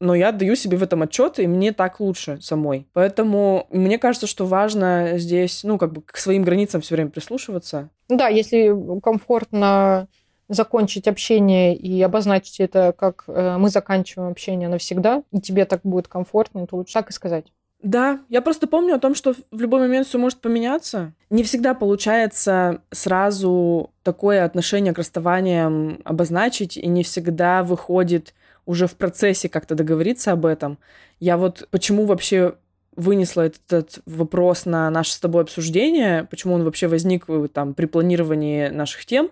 но 0.00 0.14
я 0.14 0.32
даю 0.32 0.56
себе 0.56 0.76
в 0.76 0.82
этом 0.82 1.02
отчет, 1.02 1.38
и 1.38 1.46
мне 1.46 1.72
так 1.72 2.00
лучше 2.00 2.40
самой. 2.40 2.86
Поэтому 2.92 3.66
мне 3.70 3.98
кажется, 3.98 4.26
что 4.26 4.46
важно 4.46 5.18
здесь, 5.18 5.64
ну, 5.64 5.78
как 5.78 5.92
бы 5.92 6.02
к 6.02 6.16
своим 6.16 6.42
границам 6.42 6.80
все 6.80 6.94
время 6.94 7.10
прислушиваться. 7.10 7.90
Да, 8.08 8.28
если 8.28 8.74
комфортно 9.00 10.08
закончить 10.48 11.08
общение 11.08 11.74
и 11.74 12.02
обозначить 12.02 12.60
это 12.60 12.94
как 12.96 13.24
э, 13.28 13.56
мы 13.58 13.70
заканчиваем 13.70 14.30
общение 14.30 14.68
навсегда, 14.68 15.22
и 15.32 15.40
тебе 15.40 15.64
так 15.64 15.80
будет 15.84 16.08
комфортнее, 16.08 16.66
то 16.66 16.76
лучше 16.76 16.94
так 16.94 17.10
и 17.10 17.12
сказать. 17.12 17.46
Да, 17.82 18.20
я 18.30 18.40
просто 18.40 18.66
помню 18.66 18.94
о 18.94 18.98
том, 18.98 19.14
что 19.14 19.34
в 19.50 19.60
любой 19.60 19.80
момент 19.80 20.06
все 20.06 20.18
может 20.18 20.40
поменяться. 20.40 21.12
Не 21.28 21.42
всегда 21.42 21.74
получается 21.74 22.80
сразу 22.90 23.90
такое 24.02 24.44
отношение 24.44 24.94
к 24.94 24.98
расставаниям 24.98 25.98
обозначить, 26.04 26.78
и 26.78 26.86
не 26.86 27.02
всегда 27.02 27.62
выходит 27.62 28.32
уже 28.66 28.86
в 28.86 28.94
процессе 28.94 29.48
как-то 29.48 29.74
договориться 29.74 30.32
об 30.32 30.46
этом. 30.46 30.78
Я 31.20 31.36
вот 31.36 31.68
почему 31.70 32.06
вообще 32.06 32.54
вынесла 32.96 33.42
этот 33.42 34.00
вопрос 34.06 34.66
на 34.66 34.88
наше 34.90 35.12
с 35.12 35.18
тобой 35.18 35.42
обсуждение, 35.42 36.24
почему 36.30 36.54
он 36.54 36.64
вообще 36.64 36.86
возник 36.86 37.24
э, 37.28 37.48
там 37.52 37.74
при 37.74 37.86
планировании 37.86 38.68
наших 38.68 39.04
тем, 39.04 39.30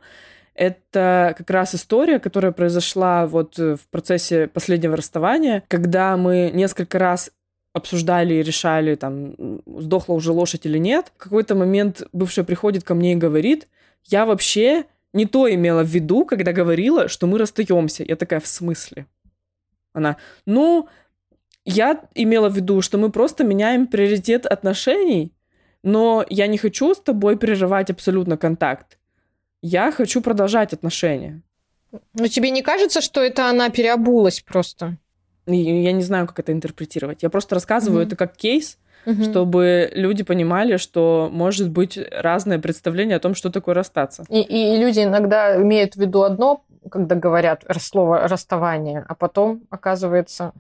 это 0.54 1.34
как 1.38 1.48
раз 1.50 1.74
история, 1.74 2.18
которая 2.18 2.52
произошла 2.52 3.26
вот 3.26 3.56
в 3.58 3.80
процессе 3.90 4.48
последнего 4.48 4.96
расставания, 4.96 5.62
когда 5.68 6.16
мы 6.16 6.50
несколько 6.52 6.98
раз 6.98 7.30
обсуждали 7.72 8.34
и 8.34 8.42
решали, 8.42 8.96
там, 8.96 9.34
сдохла 9.66 10.12
уже 10.12 10.32
лошадь 10.32 10.66
или 10.66 10.76
нет. 10.76 11.10
В 11.16 11.22
какой-то 11.22 11.54
момент 11.54 12.02
бывшая 12.12 12.44
приходит 12.44 12.84
ко 12.84 12.94
мне 12.94 13.12
и 13.12 13.16
говорит, 13.16 13.68
я 14.04 14.26
вообще 14.26 14.84
не 15.12 15.26
то 15.26 15.52
имела 15.52 15.82
в 15.82 15.88
виду, 15.88 16.24
когда 16.24 16.52
говорила, 16.52 17.08
что 17.08 17.26
мы 17.26 17.38
расстаемся. 17.38 18.04
Я 18.06 18.16
такая, 18.16 18.40
в 18.40 18.46
смысле? 18.46 19.06
Она, 19.92 20.16
ну, 20.46 20.88
я 21.64 22.00
имела 22.14 22.49
в 22.49 22.56
виду, 22.56 22.82
что 22.82 22.99
мы 22.99 23.11
просто 23.11 23.44
меняем 23.44 23.87
приоритет 23.87 24.46
отношений, 24.46 25.32
но 25.82 26.25
я 26.28 26.46
не 26.46 26.58
хочу 26.58 26.94
с 26.94 27.00
тобой 27.00 27.37
прерывать 27.37 27.90
абсолютно 27.90 28.37
контакт. 28.37 28.99
Я 29.62 29.92
хочу 29.92 30.20
продолжать 30.20 30.72
отношения. 30.72 31.42
Но 32.14 32.26
тебе 32.26 32.50
не 32.50 32.62
кажется, 32.62 33.00
что 33.00 33.20
это 33.20 33.49
она 33.49 33.70
переобулась 33.70 34.40
просто? 34.40 34.96
Я 35.46 35.92
не 35.92 36.02
знаю, 36.02 36.26
как 36.26 36.38
это 36.38 36.52
интерпретировать. 36.52 37.22
Я 37.22 37.30
просто 37.30 37.54
рассказываю 37.56 38.02
mm-hmm. 38.02 38.06
это 38.06 38.16
как 38.16 38.37
кейс, 38.37 38.78
mm-hmm. 39.06 39.30
чтобы 39.30 39.90
люди 39.92 40.22
понимали, 40.22 40.76
что 40.76 41.28
может 41.32 41.70
быть 41.70 41.99
разное 42.12 42.58
представление 42.58 43.16
о 43.16 43.20
том, 43.20 43.34
что 43.34 43.50
такое 43.50 43.75
расстаться. 43.75 44.25
И, 44.28 44.40
и 44.40 44.78
люди 44.78 45.00
иногда 45.00 45.61
имеют 45.61 45.94
в 45.94 46.00
виду 46.00 46.22
одно, 46.22 46.64
когда 46.90 47.14
говорят 47.14 47.64
слово 47.80 48.28
расставание, 48.28 49.04
а 49.08 49.14
потом 49.14 49.62
оказывается 49.70 50.52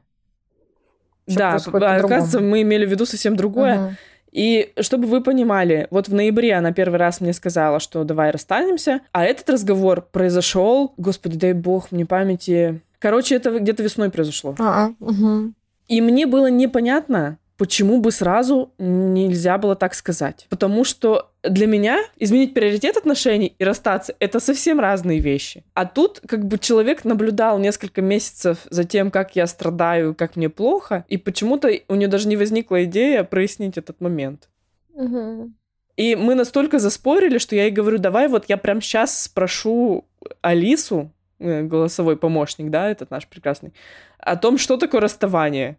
да, 1.26 1.54
оказывается, 1.54 2.40
мы 2.40 2.62
имели 2.62 2.84
в 2.84 2.90
виду 2.90 3.06
совсем 3.06 3.36
другое. 3.36 3.78
Угу. 3.78 3.90
И 4.32 4.72
чтобы 4.80 5.06
вы 5.06 5.22
понимали, 5.22 5.86
вот 5.90 6.08
в 6.08 6.14
ноябре 6.14 6.54
она 6.54 6.72
первый 6.72 6.98
раз 6.98 7.20
мне 7.20 7.32
сказала, 7.32 7.80
что 7.80 8.02
давай 8.04 8.30
расстанемся, 8.30 9.00
а 9.12 9.24
этот 9.24 9.48
разговор 9.50 10.00
произошел, 10.10 10.94
господи, 10.96 11.38
дай 11.38 11.52
бог 11.52 11.92
мне 11.92 12.06
памяти. 12.06 12.80
Короче, 12.98 13.36
это 13.36 13.58
где-то 13.58 13.82
весной 13.82 14.10
произошло. 14.10 14.54
А, 14.58 14.90
угу. 15.00 15.52
И 15.88 16.00
мне 16.00 16.26
было 16.26 16.50
непонятно, 16.50 17.38
почему 17.62 18.00
бы 18.00 18.10
сразу 18.10 18.72
нельзя 18.78 19.56
было 19.56 19.76
так 19.76 19.94
сказать. 19.94 20.46
Потому 20.48 20.82
что 20.82 21.30
для 21.44 21.68
меня 21.68 22.00
изменить 22.16 22.54
приоритет 22.54 22.96
отношений 22.96 23.54
и 23.56 23.62
расстаться— 23.62 24.16
это 24.18 24.40
совсем 24.40 24.80
разные 24.80 25.20
вещи. 25.20 25.62
А 25.72 25.86
тут 25.86 26.20
как 26.26 26.44
бы 26.44 26.58
человек 26.58 27.04
наблюдал 27.04 27.60
несколько 27.60 28.02
месяцев 28.02 28.58
за 28.68 28.82
тем, 28.82 29.12
как 29.12 29.36
я 29.36 29.46
страдаю, 29.46 30.12
как 30.12 30.34
мне 30.34 30.48
плохо, 30.48 31.04
и 31.06 31.18
почему-то 31.18 31.70
у 31.86 31.94
нее 31.94 32.08
даже 32.08 32.26
не 32.26 32.36
возникла 32.36 32.82
идея 32.82 33.22
прояснить 33.22 33.78
этот 33.78 34.00
момент. 34.00 34.48
Угу. 34.94 35.52
И 35.96 36.16
мы 36.16 36.34
настолько 36.34 36.80
заспорили, 36.80 37.38
что 37.38 37.54
я 37.54 37.66
ей 37.66 37.70
говорю, 37.70 37.98
давай 37.98 38.26
вот 38.26 38.46
я 38.48 38.56
прям 38.56 38.80
сейчас 38.80 39.22
спрошу 39.22 40.08
Алису, 40.40 41.12
э, 41.38 41.62
голосовой 41.62 42.16
помощник, 42.16 42.70
да, 42.70 42.90
этот 42.90 43.12
наш 43.12 43.28
прекрасный, 43.28 43.72
о 44.18 44.34
том, 44.34 44.58
что 44.58 44.78
такое 44.78 45.00
расставание 45.00 45.78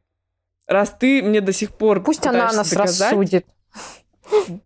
раз 0.67 0.95
ты 0.99 1.21
мне 1.21 1.41
до 1.41 1.53
сих 1.53 1.71
пор 1.71 2.03
Пусть 2.03 2.25
она 2.25 2.51
нас 2.51 2.69
доказать, 2.69 3.11
рассудит. 3.11 3.45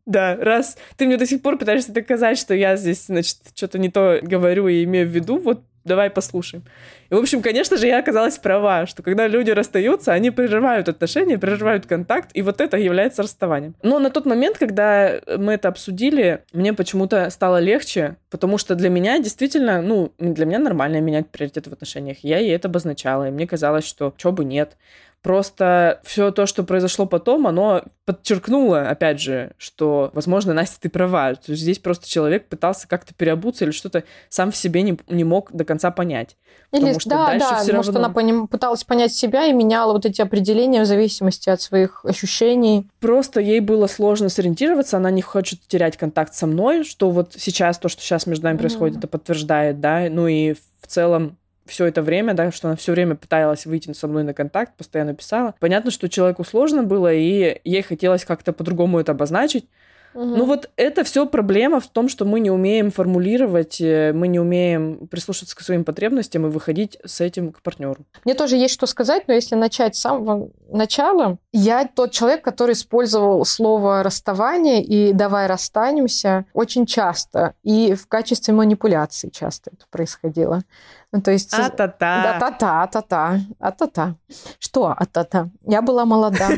Да, 0.05 0.35
раз 0.35 0.77
ты 0.95 1.05
мне 1.05 1.17
до 1.17 1.25
сих 1.25 1.41
пор 1.41 1.57
пытаешься 1.57 1.91
доказать, 1.91 2.37
что 2.37 2.53
я 2.53 2.75
здесь, 2.77 3.07
значит, 3.07 3.37
что-то 3.53 3.79
не 3.79 3.89
то 3.89 4.19
говорю 4.21 4.67
и 4.67 4.83
имею 4.83 5.07
в 5.07 5.09
виду, 5.09 5.37
вот 5.39 5.61
давай 5.87 6.09
послушаем. 6.09 6.63
И, 7.09 7.15
в 7.15 7.17
общем, 7.17 7.41
конечно 7.41 7.77
же, 7.77 7.87
я 7.87 7.99
оказалась 7.99 8.37
права, 8.37 8.85
что 8.85 9.01
когда 9.01 9.27
люди 9.27 9.49
расстаются, 9.51 10.11
они 10.11 10.29
прерывают 10.29 10.89
отношения, 10.89 11.37
прерывают 11.37 11.85
контакт, 11.87 12.29
и 12.33 12.41
вот 12.41 12.61
это 12.61 12.77
является 12.77 13.23
расставанием. 13.23 13.75
Но 13.81 13.97
на 13.97 14.11
тот 14.11 14.25
момент, 14.25 14.57
когда 14.57 15.19
мы 15.37 15.53
это 15.53 15.69
обсудили, 15.69 16.43
мне 16.53 16.73
почему-то 16.73 17.29
стало 17.29 17.59
легче, 17.59 18.17
потому 18.29 18.57
что 18.57 18.75
для 18.75 18.89
меня 18.89 19.17
действительно, 19.19 19.81
ну, 19.81 20.11
для 20.19 20.45
меня 20.45 20.59
нормально 20.59 21.01
менять 21.01 21.29
приоритеты 21.29 21.69
в 21.69 21.73
отношениях. 21.73 22.17
Я 22.21 22.39
ей 22.39 22.53
это 22.53 22.67
обозначала, 22.67 23.29
и 23.29 23.31
мне 23.31 23.47
казалось, 23.47 23.85
что 23.85 24.13
чего 24.17 24.33
бы 24.33 24.45
нет. 24.45 24.77
Просто 25.21 25.99
все 26.03 26.31
то, 26.31 26.45
что 26.45 26.63
произошло 26.63 27.05
потом, 27.05 27.47
оно 27.47 27.83
подчеркнуло, 28.05 28.87
опять 28.87 29.19
же, 29.19 29.51
что, 29.57 30.11
возможно, 30.13 30.53
Настя, 30.53 30.77
ты 30.81 30.89
права. 30.89 31.35
То 31.35 31.51
есть 31.51 31.63
здесь 31.63 31.79
просто 31.79 32.07
человек 32.07 32.47
пытался 32.47 32.87
как-то 32.87 33.13
переобуться 33.13 33.65
или 33.65 33.71
что-то 33.71 34.03
сам 34.29 34.51
в 34.51 34.55
себе 34.55 34.83
не, 34.83 34.97
не 35.09 35.23
мог 35.23 35.51
до 35.51 35.65
конца 35.65 35.91
понять. 35.91 36.37
Или, 36.71 36.81
Потому 36.81 36.99
что 36.99 37.09
да, 37.09 37.25
дальше 37.27 37.47
да, 37.49 37.55
все 37.57 37.73
может, 37.73 37.93
равно... 37.93 38.05
она 38.05 38.13
поним... 38.13 38.47
пыталась 38.47 38.83
понять 38.83 39.13
себя 39.13 39.45
и 39.45 39.53
меняла 39.53 39.93
вот 39.93 40.05
эти 40.05 40.21
определения 40.21 40.81
в 40.81 40.85
зависимости 40.85 41.49
от 41.49 41.61
своих 41.61 42.05
ощущений. 42.05 42.87
Просто 42.99 43.41
ей 43.41 43.59
было 43.59 43.87
сложно 43.87 44.29
сориентироваться, 44.29 44.97
она 44.97 45.11
не 45.11 45.21
хочет 45.21 45.59
терять 45.67 45.97
контакт 45.97 46.33
со 46.33 46.45
мной, 46.45 46.83
что 46.83 47.09
вот 47.09 47.33
сейчас, 47.37 47.79
то, 47.79 47.89
что 47.89 48.01
сейчас 48.01 48.27
между 48.27 48.45
нами 48.45 48.57
mm. 48.57 48.59
происходит, 48.59 48.97
это 48.97 49.07
подтверждает, 49.07 49.79
да, 49.79 50.07
ну 50.09 50.27
и 50.27 50.53
в 50.53 50.87
целом 50.87 51.37
все 51.67 51.85
это 51.85 52.01
время, 52.01 52.33
да, 52.33 52.51
что 52.51 52.67
она 52.67 52.77
все 52.77 52.93
время 52.93 53.15
пыталась 53.15 53.65
выйти 53.65 53.91
со 53.93 54.07
мной 54.07 54.23
на 54.23 54.33
контакт, 54.33 54.75
постоянно 54.75 55.13
писала. 55.13 55.53
Понятно, 55.59 55.91
что 55.91 56.09
человеку 56.09 56.43
сложно 56.43 56.83
было, 56.83 57.13
и 57.13 57.59
ей 57.63 57.81
хотелось 57.81 58.25
как-то 58.25 58.53
по-другому 58.53 58.99
это 58.99 59.11
обозначить. 59.11 59.65
Угу. 60.13 60.25
Ну 60.25 60.45
вот 60.45 60.69
это 60.77 61.03
все 61.03 61.25
проблема 61.25 61.79
в 61.79 61.87
том, 61.87 62.09
что 62.09 62.25
мы 62.25 62.39
не 62.39 62.49
умеем 62.49 62.91
формулировать, 62.91 63.79
э, 63.79 64.13
мы 64.13 64.27
не 64.27 64.39
умеем 64.39 65.07
прислушаться 65.07 65.55
к 65.55 65.61
своим 65.61 65.83
потребностям 65.83 66.45
и 66.47 66.49
выходить 66.49 66.97
с 67.05 67.21
этим 67.21 67.51
к 67.51 67.61
партнеру. 67.61 67.97
Мне 68.25 68.33
тоже 68.33 68.55
есть 68.55 68.73
что 68.73 68.87
сказать, 68.87 69.27
но 69.27 69.33
если 69.33 69.55
начать 69.55 69.95
с 69.95 69.99
самого 69.99 70.49
начала, 70.69 71.37
я 71.51 71.87
тот 71.87 72.11
человек, 72.11 72.43
который 72.43 72.73
использовал 72.73 73.45
слово 73.45 74.01
расставание 74.03 74.83
и 74.83 75.13
давай 75.13 75.47
расстанемся 75.47 76.45
очень 76.53 76.85
часто 76.85 77.53
и 77.63 77.93
в 77.93 78.07
качестве 78.07 78.53
манипуляции 78.53 79.29
часто 79.29 79.71
это 79.71 79.85
происходило. 79.91 80.63
Ну, 81.11 81.21
то 81.21 81.31
есть... 81.31 81.53
А-та-та. 81.53 82.23
Да, 82.23 82.39
та-та, 82.39 82.87
та-та, 82.87 83.39
а-та-та. 83.59 84.15
Что 84.59 84.93
а-та-та? 84.97 85.49
Я 85.63 85.81
была 85.81 86.05
молода. 86.05 86.49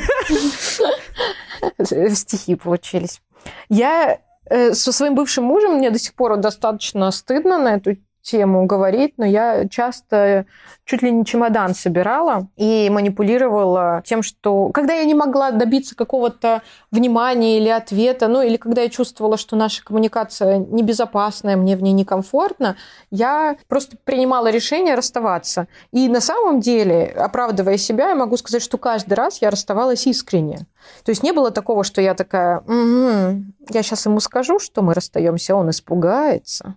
Стихи 2.13 2.55
получились. 2.55 3.21
Я 3.69 4.19
э, 4.45 4.73
со 4.73 4.91
своим 4.91 5.15
бывшим 5.15 5.43
мужем, 5.43 5.75
мне 5.75 5.91
до 5.91 5.99
сих 5.99 6.13
пор 6.13 6.37
достаточно 6.37 7.11
стыдно 7.11 7.57
на 7.57 7.75
эту 7.75 7.97
тему 8.21 8.65
говорить, 8.65 9.13
но 9.17 9.25
я 9.25 9.67
часто 9.67 10.45
чуть 10.85 11.01
ли 11.01 11.11
не 11.11 11.25
чемодан 11.25 11.73
собирала 11.73 12.47
и 12.57 12.89
манипулировала 12.89 14.03
тем, 14.05 14.23
что 14.23 14.69
когда 14.69 14.93
я 14.93 15.05
не 15.05 15.13
могла 15.13 15.51
добиться 15.51 15.95
какого-то 15.95 16.61
внимания 16.91 17.57
или 17.57 17.69
ответа, 17.69 18.27
ну 18.27 18.41
или 18.41 18.57
когда 18.57 18.81
я 18.81 18.89
чувствовала, 18.89 19.37
что 19.37 19.55
наша 19.55 19.83
коммуникация 19.83 20.57
небезопасная, 20.57 21.57
мне 21.57 21.75
в 21.75 21.81
ней 21.81 21.93
некомфортно, 21.93 22.75
я 23.11 23.57
просто 23.67 23.97
принимала 24.03 24.49
решение 24.49 24.95
расставаться. 24.95 25.67
И 25.91 26.07
на 26.07 26.21
самом 26.21 26.59
деле, 26.59 27.05
оправдывая 27.05 27.77
себя, 27.77 28.09
я 28.09 28.15
могу 28.15 28.37
сказать, 28.37 28.61
что 28.61 28.77
каждый 28.77 29.13
раз 29.13 29.41
я 29.41 29.49
расставалась 29.49 30.07
искренне. 30.07 30.67
То 31.03 31.09
есть 31.11 31.23
не 31.23 31.31
было 31.31 31.51
такого, 31.51 31.83
что 31.83 32.01
я 32.01 32.13
такая, 32.13 32.59
угу, 32.59 33.43
я 33.69 33.83
сейчас 33.83 34.05
ему 34.05 34.19
скажу, 34.19 34.59
что 34.59 34.81
мы 34.81 34.93
расстаемся, 34.93 35.55
он 35.55 35.69
испугается 35.69 36.75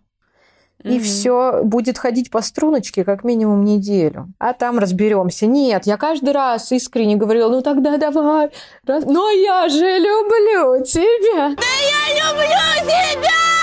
и 0.85 0.99
все 0.99 1.61
будет 1.63 1.99
ходить 1.99 2.31
по 2.31 2.43
струночке 2.43 3.05
как 3.05 3.25
минимум 3.25 3.65
неделю. 3.65 4.29
А 4.39 4.53
там 4.53 4.79
разберемся. 4.79 5.47
Нет, 5.47 5.87
я 5.87 5.97
каждый 5.97 6.33
раз 6.33 6.73
искренне 6.73 7.17
говорила, 7.17 7.49
ну 7.49 7.63
тогда 7.63 7.97
давай. 7.97 8.51
Раз... 8.87 9.05
Но 9.05 9.31
я 9.31 9.69
же 9.69 9.99
люблю 9.99 10.85
тебя. 10.85 11.55
Да 11.57 11.73
я 11.81 12.31
люблю 12.31 12.87
тебя! 12.87 13.62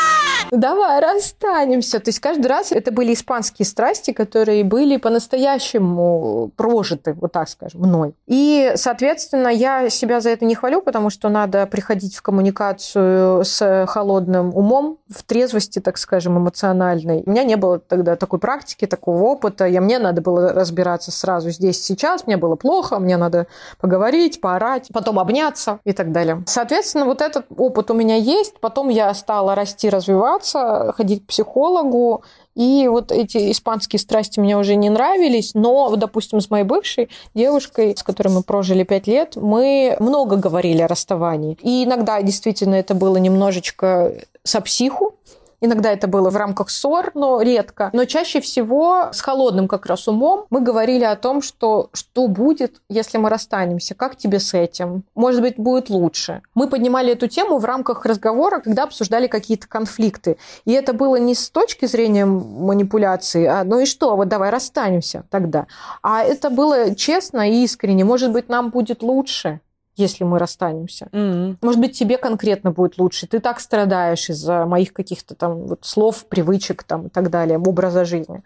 Давай 0.52 1.00
расстанемся. 1.00 2.00
То 2.00 2.10
есть 2.10 2.20
каждый 2.20 2.48
раз 2.48 2.72
это 2.72 2.92
были 2.92 3.14
испанские 3.14 3.66
страсти, 3.66 4.12
которые 4.12 4.64
были 4.64 4.98
по-настоящему 4.98 6.52
прожиты, 6.56 7.14
вот 7.14 7.32
так 7.32 7.50
скажем, 7.50 7.82
мной. 7.82 8.14
И, 8.28 8.74
соответственно, 8.76 9.48
я 9.48 9.90
себя 9.90 10.22
за 10.22 10.30
это 10.30 10.46
не 10.46 10.56
хвалю, 10.56 10.82
потому 10.82 11.10
что 11.10 11.30
надо 11.30 11.66
приходить 11.66 12.16
в 12.16 12.22
коммуникацию 12.22 13.44
с 13.44 13.86
холодным 13.88 14.56
умом, 14.56 14.98
в 15.10 15.24
трезвости, 15.24 15.80
так 15.80 15.98
скажем, 15.98 16.38
эмоциональной. 16.38 17.24
У 17.26 17.30
меня 17.32 17.44
не 17.44 17.56
было 17.56 17.80
тогда 17.80 18.16
такой 18.16 18.40
практики, 18.40 18.86
такого 18.86 19.24
опыта. 19.24 19.66
Я, 19.66 19.82
мне 19.82 20.00
надо 20.00 20.22
было 20.22 20.54
разбираться 20.54 21.12
сразу 21.12 21.50
здесь, 21.50 21.84
сейчас. 21.84 22.28
Мне 22.28 22.38
было 22.38 22.56
плохо, 22.56 23.00
мне 23.00 23.18
надо 23.18 23.48
поговорить, 23.80 24.42
поорать, 24.42 24.90
потом 24.94 25.20
обняться 25.20 25.80
и 25.84 25.94
так 25.94 26.12
далее. 26.12 26.44
Соответственно, 26.46 27.06
вот 27.06 27.22
этот 27.22 27.46
опыт 27.58 27.90
у 27.92 27.94
меня 27.94 28.16
есть. 28.16 28.60
Потом 28.60 28.90
я 28.90 29.14
стала 29.14 29.56
расти, 29.56 29.90
развиваться, 29.90 30.39
развиваться, 30.40 30.94
ходить 30.94 31.24
к 31.24 31.28
психологу. 31.28 32.24
И 32.56 32.88
вот 32.90 33.12
эти 33.12 33.52
испанские 33.52 34.00
страсти 34.00 34.40
мне 34.40 34.58
уже 34.58 34.76
не 34.76 34.90
нравились, 34.90 35.54
но, 35.54 35.96
допустим, 35.96 36.42
с 36.42 36.50
моей 36.50 36.66
бывшей 36.66 37.10
девушкой, 37.34 37.96
с 37.96 38.04
которой 38.04 38.30
мы 38.30 38.44
прожили 38.44 38.84
пять 38.84 39.08
лет, 39.08 39.36
мы 39.36 39.96
много 40.00 40.36
говорили 40.36 40.82
о 40.82 40.88
расставании. 40.88 41.58
И 41.62 41.86
иногда 41.86 42.22
действительно 42.22 42.76
это 42.76 42.96
было 42.96 43.18
немножечко 43.18 44.14
со 44.44 44.62
психу, 44.62 45.16
Иногда 45.62 45.92
это 45.92 46.08
было 46.08 46.30
в 46.30 46.38
рамках 46.38 46.70
ссор, 46.70 47.12
но 47.14 47.42
редко. 47.42 47.90
Но 47.94 48.06
чаще 48.06 48.40
всего 48.42 49.10
с 49.12 49.22
холодным 49.22 49.68
как 49.68 49.86
раз 49.86 50.08
умом 50.08 50.46
мы 50.50 50.62
говорили 50.62 51.04
о 51.04 51.16
том, 51.16 51.42
что 51.42 51.90
что 51.94 52.28
будет, 52.28 52.82
если 52.90 53.18
мы 53.18 53.30
расстанемся, 53.30 53.96
как 53.96 54.16
тебе 54.16 54.40
с 54.40 54.54
этим, 54.54 55.04
может 55.16 55.42
быть, 55.42 55.58
будет 55.58 55.90
лучше. 55.90 56.42
Мы 56.56 56.68
поднимали 56.68 57.14
эту 57.14 57.28
тему 57.28 57.58
в 57.58 57.66
рамках 57.66 58.06
разговора, 58.06 58.60
когда 58.60 58.84
обсуждали 58.84 59.28
какие-то 59.28 59.68
конфликты. 59.68 60.38
И 60.66 60.72
это 60.72 60.94
было 60.94 61.18
не 61.18 61.36
с 61.36 61.50
точки 61.50 61.86
зрения 61.86 62.26
манипуляции, 62.26 63.46
а 63.46 63.64
ну 63.64 63.80
и 63.80 63.86
что, 63.86 64.16
вот 64.16 64.28
давай 64.28 64.50
расстанемся 64.50 65.24
тогда. 65.30 65.68
А 66.02 66.24
это 66.24 66.50
было 66.50 66.96
честно 66.96 67.50
и 67.50 67.64
искренне. 67.64 68.06
Может 68.06 68.32
быть, 68.32 68.50
нам 68.50 68.70
будет 68.70 69.02
лучше 69.02 69.60
если 70.00 70.24
мы 70.24 70.40
расстанемся. 70.40 71.08
Mm-hmm. 71.12 71.58
Может 71.62 71.82
быть, 71.82 71.98
тебе 71.98 72.18
конкретно 72.18 72.72
будет 72.72 72.98
лучше. 72.98 73.28
Ты 73.28 73.40
так 73.40 73.60
страдаешь 73.60 74.30
из-за 74.30 74.66
моих 74.66 74.94
каких-то 74.94 75.36
там 75.36 75.68
вот 75.68 75.86
слов, 75.86 76.26
привычек 76.26 76.84
там 76.84 77.08
и 77.08 77.10
так 77.10 77.30
далее, 77.30 77.60
образа 77.60 78.06
жизни. 78.06 78.42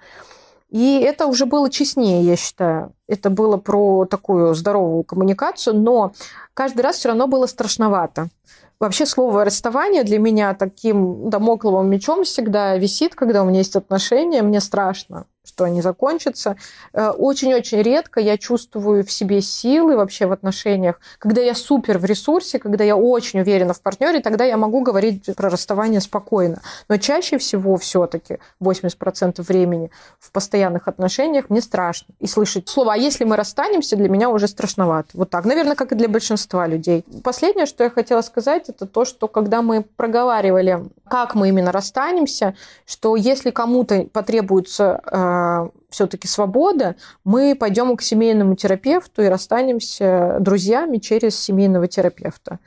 И 0.70 1.00
это 1.00 1.28
уже 1.28 1.46
было 1.46 1.70
честнее, 1.70 2.24
я 2.24 2.36
считаю. 2.36 2.94
Это 3.08 3.30
было 3.30 3.58
про 3.58 4.06
такую 4.06 4.56
здоровую 4.56 5.04
коммуникацию, 5.04 5.76
но 5.76 6.14
каждый 6.56 6.82
раз 6.82 6.98
все 6.98 7.10
равно 7.10 7.28
было 7.28 7.46
страшновато. 7.46 8.30
Вообще 8.80 9.06
слово 9.06 9.46
расставание 9.46 10.04
для 10.04 10.18
меня 10.18 10.56
таким 10.56 11.30
домокловым 11.30 11.90
мечом 11.90 12.24
всегда 12.24 12.76
висит, 12.76 13.14
когда 13.14 13.44
у 13.44 13.46
меня 13.46 13.60
есть 13.60 13.76
отношения, 13.76 14.42
мне 14.42 14.60
страшно 14.60 15.26
что 15.46 15.66
они 15.66 15.82
закончатся. 15.82 16.56
Э, 16.94 17.10
очень-очень 17.10 17.82
редко 17.82 18.22
я 18.22 18.38
чувствую 18.38 19.04
в 19.04 19.12
себе 19.12 19.42
силы 19.42 19.98
вообще 19.98 20.26
в 20.26 20.32
отношениях. 20.32 21.00
Когда 21.20 21.42
я 21.42 21.54
супер 21.54 21.98
в 21.98 22.06
ресурсе, 22.06 22.60
когда 22.60 22.84
я 22.84 22.96
очень 22.96 23.42
уверена 23.42 23.74
в 23.74 23.82
партнере, 23.82 24.22
тогда 24.22 24.46
я 24.46 24.56
могу 24.56 24.82
говорить 24.82 25.30
про 25.36 25.50
расставание 25.50 26.00
спокойно. 26.00 26.62
Но 26.88 26.98
чаще 26.98 27.38
всего 27.38 27.76
все-таки 27.76 28.40
80% 28.62 29.42
времени 29.42 29.92
в 30.20 30.32
постоянных 30.32 30.88
отношениях 30.88 31.50
мне 31.50 31.62
страшно. 31.62 32.14
И 32.20 32.28
слышать 32.28 32.70
слово 32.70 32.94
«а 32.94 32.98
если 32.98 33.26
мы 33.26 33.36
расстанемся» 33.36 33.98
для 33.98 34.08
меня 34.08 34.30
уже 34.30 34.48
страшновато. 34.48 35.10
Вот 35.14 35.30
так. 35.30 35.44
Наверное, 35.44 35.76
как 35.76 35.92
и 35.92 35.96
для 35.96 36.08
большинства 36.08 36.68
людей. 36.68 37.04
Последнее, 37.24 37.66
что 37.66 37.84
я 37.84 37.90
хотела 37.90 38.22
сказать, 38.22 38.70
это 38.70 38.86
то, 38.86 39.04
что 39.04 39.28
когда 39.28 39.62
мы 39.62 39.84
проговаривали, 39.98 40.86
как 41.14 41.36
мы 41.36 41.50
именно 41.50 41.72
расстанемся, 41.72 42.56
что 42.88 43.16
если 43.16 43.52
кому-то 43.52 44.08
потребуется 44.12 45.00
э, 45.06 45.70
все-таки 45.92 46.28
свобода, 46.28 46.96
мы 47.24 47.54
пойдем 47.54 47.96
к 47.96 48.02
семейному 48.02 48.56
терапевту 48.56 49.22
и 49.22 49.28
расстанемся 49.28 50.38
друзьями 50.40 50.98
через 50.98 51.40
семейного 51.40 51.88
терапевта. 51.88 52.58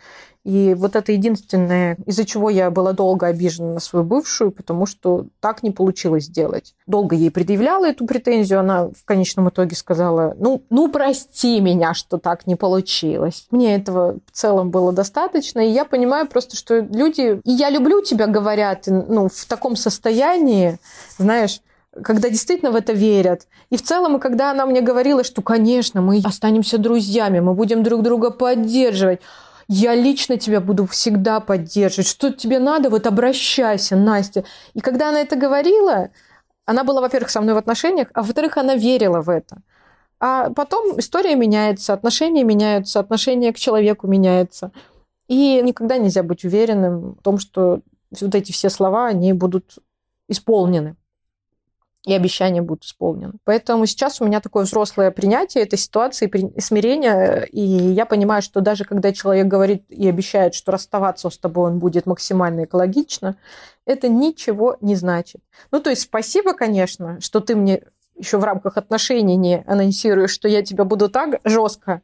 И 0.47 0.75
вот 0.75 0.95
это 0.95 1.11
единственное, 1.11 1.97
из-за 2.07 2.25
чего 2.25 2.51
я 2.51 2.71
была 2.71 2.93
долго 2.93 3.27
обижена 3.27 3.75
на 3.75 3.81
свою 3.81 4.05
бывшую, 4.05 4.53
потому 4.53 4.87
что 4.87 5.27
так 5.41 5.65
не 5.65 5.73
получилось 5.73 6.27
сделать. 6.27 6.77
Долго 6.87 7.17
ей 7.17 7.33
предъявляла 7.33 7.89
эту 7.89 8.07
претензию, 8.07 8.61
она 8.61 8.85
в 8.87 9.05
конечном 9.05 9.49
итоге 9.49 9.75
сказала, 9.75 10.37
ну, 10.39 10.63
ну 10.71 10.89
прости 10.89 11.61
меня, 11.61 11.95
что 11.95 12.19
так 12.19 12.47
не 12.47 12.55
получилось. 12.55 13.49
Мне 13.51 13.75
этого 13.75 14.21
в 14.25 14.31
целом 14.31 14.71
было 14.71 14.93
достаточно, 14.93 15.59
и 15.59 15.73
я 15.73 15.85
понимаю 15.85 16.29
просто, 16.29 16.55
что 16.55 16.79
люди, 16.79 17.41
и 17.43 17.51
я 17.51 17.69
люблю 17.69 18.01
тебя, 18.01 18.29
говорят, 18.29 18.85
ну, 18.87 19.27
в 19.29 19.47
таком 19.47 19.75
состоянии, 19.75 20.79
знаешь, 21.19 21.61
когда 22.05 22.29
действительно 22.29 22.71
в 22.71 22.77
это 22.77 22.93
верят. 22.93 23.49
И 23.71 23.77
в 23.77 23.83
целом, 23.83 24.21
когда 24.21 24.53
она 24.53 24.65
мне 24.67 24.81
говорила, 24.81 25.25
что, 25.25 25.43
конечно, 25.43 26.01
мы 26.01 26.21
останемся 26.23 26.79
друзьями, 26.79 27.41
мы 27.41 27.55
будем 27.55 27.83
друг 27.83 28.03
друга 28.03 28.31
поддерживать, 28.31 29.21
я 29.69 29.95
лично 29.95 30.37
тебя 30.37 30.61
буду 30.61 30.87
всегда 30.87 31.41
поддерживать. 31.41 32.09
Что 32.09 32.33
тебе 32.33 32.59
надо, 32.59 32.91
вот 32.91 33.07
обращайся, 33.07 33.97
Настя. 33.97 34.45
И 34.75 34.81
когда 34.81 35.09
она 35.09 35.21
это 35.21 35.37
говорила, 35.37 36.11
она 36.65 36.85
была, 36.85 37.01
во-первых, 37.01 37.31
со 37.31 37.41
мной 37.41 37.55
в 37.55 37.59
отношениях, 37.59 38.09
а 38.15 38.23
во-вторых, 38.23 38.57
она 38.57 38.77
верила 38.77 39.21
в 39.21 39.29
это. 39.29 39.59
А 40.19 40.51
потом 40.51 40.99
история 40.99 41.35
меняется, 41.35 41.93
отношения 41.93 42.45
меняются, 42.45 43.01
отношение 43.01 43.53
к 43.53 43.59
человеку 43.59 44.07
меняется. 44.07 44.73
И 45.29 45.61
никогда 45.63 45.99
нельзя 45.99 46.23
быть 46.23 46.45
уверенным 46.45 47.17
в 47.19 47.23
том, 47.23 47.39
что 47.39 47.81
вот 48.21 48.35
эти 48.35 48.53
все 48.53 48.71
слова, 48.71 49.07
они 49.07 49.33
будут 49.33 49.79
исполнены 50.29 50.97
и 52.07 52.15
обещания 52.15 52.63
будут 52.63 52.85
исполнены. 52.85 53.35
Поэтому 53.45 53.85
сейчас 53.85 54.21
у 54.21 54.25
меня 54.25 54.41
такое 54.41 54.65
взрослое 54.65 55.11
принятие 55.11 55.65
этой 55.65 55.77
ситуации, 55.79 56.31
смирение, 56.61 57.47
и 57.51 57.61
я 57.61 58.07
понимаю, 58.07 58.43
что 58.43 58.61
даже 58.61 58.85
когда 58.85 59.13
человек 59.13 59.49
говорит 59.49 59.85
и 59.91 60.09
обещает, 60.09 60.55
что 60.55 60.71
расставаться 60.71 61.29
с 61.29 61.37
тобой 61.37 61.73
он 61.73 61.81
будет 61.81 62.07
максимально 62.07 62.65
экологично, 62.65 63.37
это 63.87 64.09
ничего 64.09 64.77
не 64.81 64.95
значит. 64.95 65.41
Ну, 65.73 65.81
то 65.81 65.91
есть 65.91 66.03
спасибо, 66.03 66.55
конечно, 66.55 67.21
что 67.21 67.41
ты 67.41 67.57
мне 67.57 67.83
еще 68.17 68.39
в 68.39 68.45
рамках 68.45 68.77
отношений 68.77 69.37
не 69.37 69.65
анонсируешь, 69.67 70.31
что 70.31 70.49
я 70.49 70.63
тебя 70.63 70.85
буду 70.85 71.09
так 71.09 71.41
жестко 71.45 72.03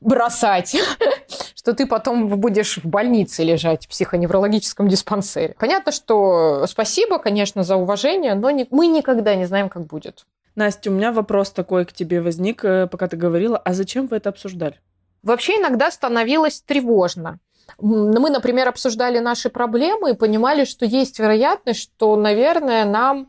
бросать, 0.00 0.76
что 1.68 1.74
ты 1.74 1.86
потом 1.86 2.28
будешь 2.28 2.78
в 2.78 2.86
больнице 2.86 3.44
лежать 3.44 3.84
в 3.84 3.88
психоневрологическом 3.90 4.88
диспансере. 4.88 5.54
Понятно, 5.58 5.92
что 5.92 6.64
спасибо, 6.66 7.18
конечно, 7.18 7.62
за 7.62 7.76
уважение, 7.76 8.34
но 8.34 8.50
не, 8.50 8.66
мы 8.70 8.86
никогда 8.86 9.34
не 9.34 9.44
знаем, 9.44 9.68
как 9.68 9.84
будет. 9.84 10.24
Настя, 10.54 10.90
у 10.90 10.94
меня 10.94 11.12
вопрос 11.12 11.50
такой 11.50 11.84
к 11.84 11.92
тебе 11.92 12.22
возник, 12.22 12.64
э, 12.64 12.86
пока 12.86 13.06
ты 13.06 13.18
говорила. 13.18 13.58
А 13.58 13.74
зачем 13.74 14.06
вы 14.06 14.16
это 14.16 14.30
обсуждали? 14.30 14.80
Вообще 15.22 15.58
иногда 15.58 15.90
становилось 15.90 16.62
тревожно. 16.62 17.38
Мы, 17.76 18.30
например, 18.30 18.66
обсуждали 18.68 19.18
наши 19.18 19.50
проблемы 19.50 20.12
и 20.12 20.14
понимали, 20.14 20.64
что 20.64 20.86
есть 20.86 21.18
вероятность, 21.18 21.80
что, 21.80 22.16
наверное, 22.16 22.86
нам 22.86 23.28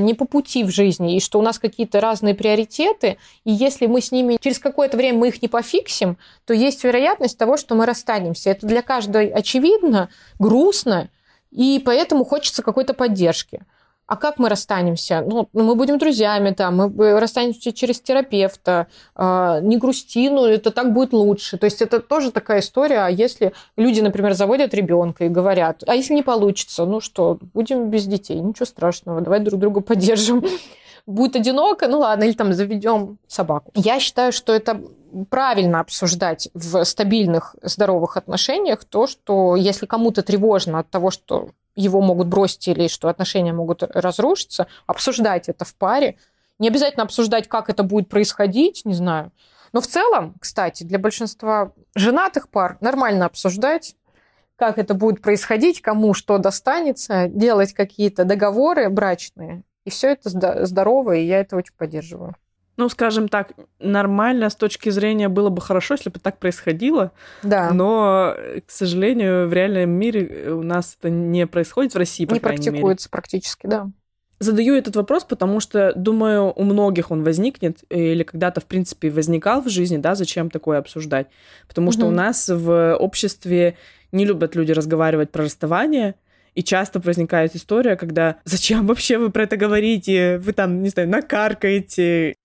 не 0.00 0.14
по 0.14 0.24
пути 0.24 0.64
в 0.64 0.70
жизни, 0.70 1.16
и 1.16 1.20
что 1.20 1.38
у 1.38 1.42
нас 1.42 1.58
какие-то 1.58 2.00
разные 2.00 2.34
приоритеты, 2.34 3.18
и 3.44 3.52
если 3.52 3.86
мы 3.86 4.00
с 4.00 4.12
ними 4.12 4.38
через 4.40 4.58
какое-то 4.58 4.96
время 4.96 5.18
мы 5.18 5.28
их 5.28 5.42
не 5.42 5.48
пофиксим, 5.48 6.16
то 6.46 6.54
есть 6.54 6.84
вероятность 6.84 7.38
того, 7.38 7.56
что 7.56 7.74
мы 7.74 7.84
расстанемся. 7.86 8.50
Это 8.50 8.66
для 8.66 8.82
каждой 8.82 9.28
очевидно, 9.28 10.08
грустно, 10.38 11.10
и 11.50 11.80
поэтому 11.84 12.24
хочется 12.24 12.62
какой-то 12.62 12.94
поддержки 12.94 13.62
а 14.06 14.16
как 14.16 14.38
мы 14.38 14.48
расстанемся? 14.48 15.24
Ну, 15.26 15.48
мы 15.52 15.74
будем 15.74 15.98
друзьями 15.98 16.50
там, 16.50 16.76
мы 16.76 17.20
расстанемся 17.20 17.72
через 17.72 18.00
терапевта, 18.00 18.86
э, 19.16 19.60
не 19.62 19.78
грусти, 19.78 20.28
ну, 20.28 20.44
это 20.44 20.70
так 20.70 20.92
будет 20.92 21.12
лучше. 21.12 21.56
То 21.56 21.64
есть 21.64 21.80
это 21.80 22.00
тоже 22.00 22.30
такая 22.30 22.60
история, 22.60 23.00
а 23.00 23.08
если 23.08 23.52
люди, 23.76 24.00
например, 24.00 24.34
заводят 24.34 24.74
ребенка 24.74 25.24
и 25.24 25.28
говорят, 25.28 25.82
а 25.86 25.94
если 25.94 26.14
не 26.14 26.22
получится, 26.22 26.84
ну 26.84 27.00
что, 27.00 27.38
будем 27.54 27.90
без 27.90 28.04
детей, 28.06 28.40
ничего 28.40 28.66
страшного, 28.66 29.20
давай 29.20 29.40
друг 29.40 29.60
друга 29.60 29.80
поддержим. 29.80 30.44
Будет 31.06 31.36
одиноко, 31.36 31.86
ну 31.86 31.98
ладно, 31.98 32.24
или 32.24 32.32
там 32.32 32.54
заведем 32.54 33.18
собаку. 33.26 33.70
Я 33.74 34.00
считаю, 34.00 34.32
что 34.32 34.54
это 34.54 34.80
правильно 35.30 35.80
обсуждать 35.80 36.48
в 36.54 36.84
стабильных, 36.84 37.56
здоровых 37.62 38.16
отношениях 38.16 38.84
то, 38.84 39.06
что 39.06 39.56
если 39.56 39.86
кому-то 39.86 40.22
тревожно 40.22 40.78
от 40.80 40.90
того, 40.90 41.10
что 41.10 41.50
его 41.76 42.00
могут 42.00 42.28
бросить 42.28 42.68
или 42.68 42.88
что 42.88 43.08
отношения 43.08 43.52
могут 43.52 43.82
разрушиться, 43.82 44.66
обсуждать 44.86 45.48
это 45.48 45.64
в 45.64 45.74
паре. 45.74 46.18
Не 46.58 46.68
обязательно 46.68 47.02
обсуждать, 47.04 47.48
как 47.48 47.68
это 47.68 47.82
будет 47.82 48.08
происходить, 48.08 48.82
не 48.84 48.94
знаю. 48.94 49.32
Но 49.72 49.80
в 49.80 49.86
целом, 49.88 50.34
кстати, 50.40 50.84
для 50.84 51.00
большинства 51.00 51.72
женатых 51.96 52.48
пар 52.48 52.78
нормально 52.80 53.26
обсуждать, 53.26 53.96
как 54.56 54.78
это 54.78 54.94
будет 54.94 55.20
происходить, 55.20 55.82
кому 55.82 56.14
что 56.14 56.38
достанется, 56.38 57.26
делать 57.26 57.72
какие-то 57.72 58.24
договоры 58.24 58.88
брачные. 58.88 59.64
И 59.84 59.90
все 59.90 60.12
это 60.12 60.64
здорово, 60.64 61.16
и 61.16 61.26
я 61.26 61.40
это 61.40 61.56
очень 61.56 61.74
поддерживаю 61.76 62.36
ну, 62.76 62.88
скажем 62.88 63.28
так, 63.28 63.52
нормально 63.78 64.50
с 64.50 64.56
точки 64.56 64.88
зрения 64.88 65.28
было 65.28 65.48
бы 65.48 65.60
хорошо, 65.60 65.94
если 65.94 66.10
бы 66.10 66.18
так 66.18 66.38
происходило. 66.38 67.12
Да. 67.42 67.70
Но, 67.72 68.34
к 68.66 68.70
сожалению, 68.70 69.48
в 69.48 69.52
реальном 69.52 69.90
мире 69.90 70.50
у 70.52 70.62
нас 70.62 70.96
это 70.98 71.10
не 71.10 71.46
происходит 71.46 71.94
в 71.94 71.98
России, 71.98 72.26
по 72.26 72.34
не 72.34 72.40
крайней 72.40 72.64
практикуется 72.64 73.06
мере. 73.06 73.10
практически, 73.10 73.66
да. 73.66 73.90
Задаю 74.40 74.74
этот 74.74 74.96
вопрос, 74.96 75.24
потому 75.24 75.60
что, 75.60 75.92
думаю, 75.94 76.52
у 76.54 76.64
многих 76.64 77.12
он 77.12 77.22
возникнет 77.22 77.84
или 77.88 78.24
когда-то, 78.24 78.60
в 78.60 78.66
принципе, 78.66 79.08
возникал 79.08 79.62
в 79.62 79.68
жизни, 79.68 79.96
да, 79.96 80.16
зачем 80.16 80.50
такое 80.50 80.78
обсуждать. 80.78 81.28
Потому 81.68 81.88
угу. 81.88 81.92
что 81.92 82.06
у 82.06 82.10
нас 82.10 82.48
в 82.48 82.96
обществе 82.96 83.76
не 84.10 84.24
любят 84.24 84.56
люди 84.56 84.72
разговаривать 84.72 85.30
про 85.30 85.44
расставание, 85.44 86.16
и 86.54 86.62
часто 86.62 87.00
возникает 87.00 87.56
история, 87.56 87.96
когда 87.96 88.36
зачем 88.44 88.86
вообще 88.86 89.18
вы 89.18 89.30
про 89.30 89.44
это 89.44 89.56
говорите? 89.56 90.38
Вы 90.38 90.52
там, 90.52 90.82
не 90.82 90.88
знаю, 90.88 91.08
накаркаете. 91.08 92.36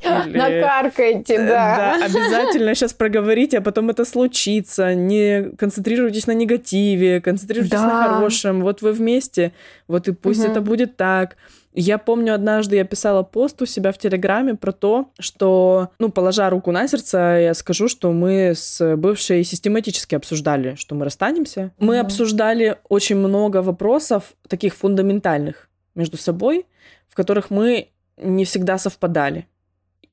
Сказали. 0.00 0.36
Накаркайте, 0.36 1.34
Э, 1.34 1.46
да. 1.46 1.96
Да, 1.98 2.04
обязательно 2.06 2.74
сейчас 2.74 2.92
проговорите, 2.92 3.58
а 3.58 3.60
потом 3.60 3.90
это 3.90 4.04
случится. 4.04 4.94
Не 4.94 5.50
концентрируйтесь 5.56 6.26
на 6.26 6.32
негативе, 6.32 7.20
концентрируйтесь 7.20 7.78
на 7.80 7.86
Да. 7.88 8.14
хорошем. 8.14 8.62
Вот 8.62 8.82
вы 8.82 8.92
вместе, 8.92 9.52
вот 9.88 10.08
и 10.08 10.12
пусть 10.12 10.40
Мгм. 10.42 10.50
это 10.50 10.60
будет 10.60 10.96
так. 10.96 11.36
Я 11.74 11.96
помню, 11.96 12.34
однажды 12.34 12.76
я 12.76 12.84
писала 12.84 13.22
пост 13.22 13.62
у 13.62 13.66
себя 13.66 13.92
в 13.92 13.98
Телеграме 13.98 14.54
про 14.56 14.72
то, 14.72 15.08
что, 15.18 15.88
ну, 15.98 16.10
положа 16.10 16.50
руку 16.50 16.70
на 16.70 16.86
сердце, 16.86 17.16
я 17.44 17.54
скажу, 17.54 17.88
что 17.88 18.12
мы 18.12 18.52
с 18.54 18.96
бывшей 18.96 19.42
систематически 19.42 20.14
обсуждали, 20.14 20.74
что 20.74 20.94
мы 20.94 21.06
расстанемся. 21.06 21.72
Мы 21.78 21.98
обсуждали 21.98 22.76
очень 22.90 23.16
много 23.16 23.62
вопросов, 23.62 24.34
таких 24.48 24.74
фундаментальных 24.74 25.70
между 25.94 26.18
собой, 26.18 26.66
в 27.08 27.14
которых 27.14 27.48
мы 27.50 27.88
не 28.16 28.44
всегда 28.44 28.78
совпадали. 28.78 29.46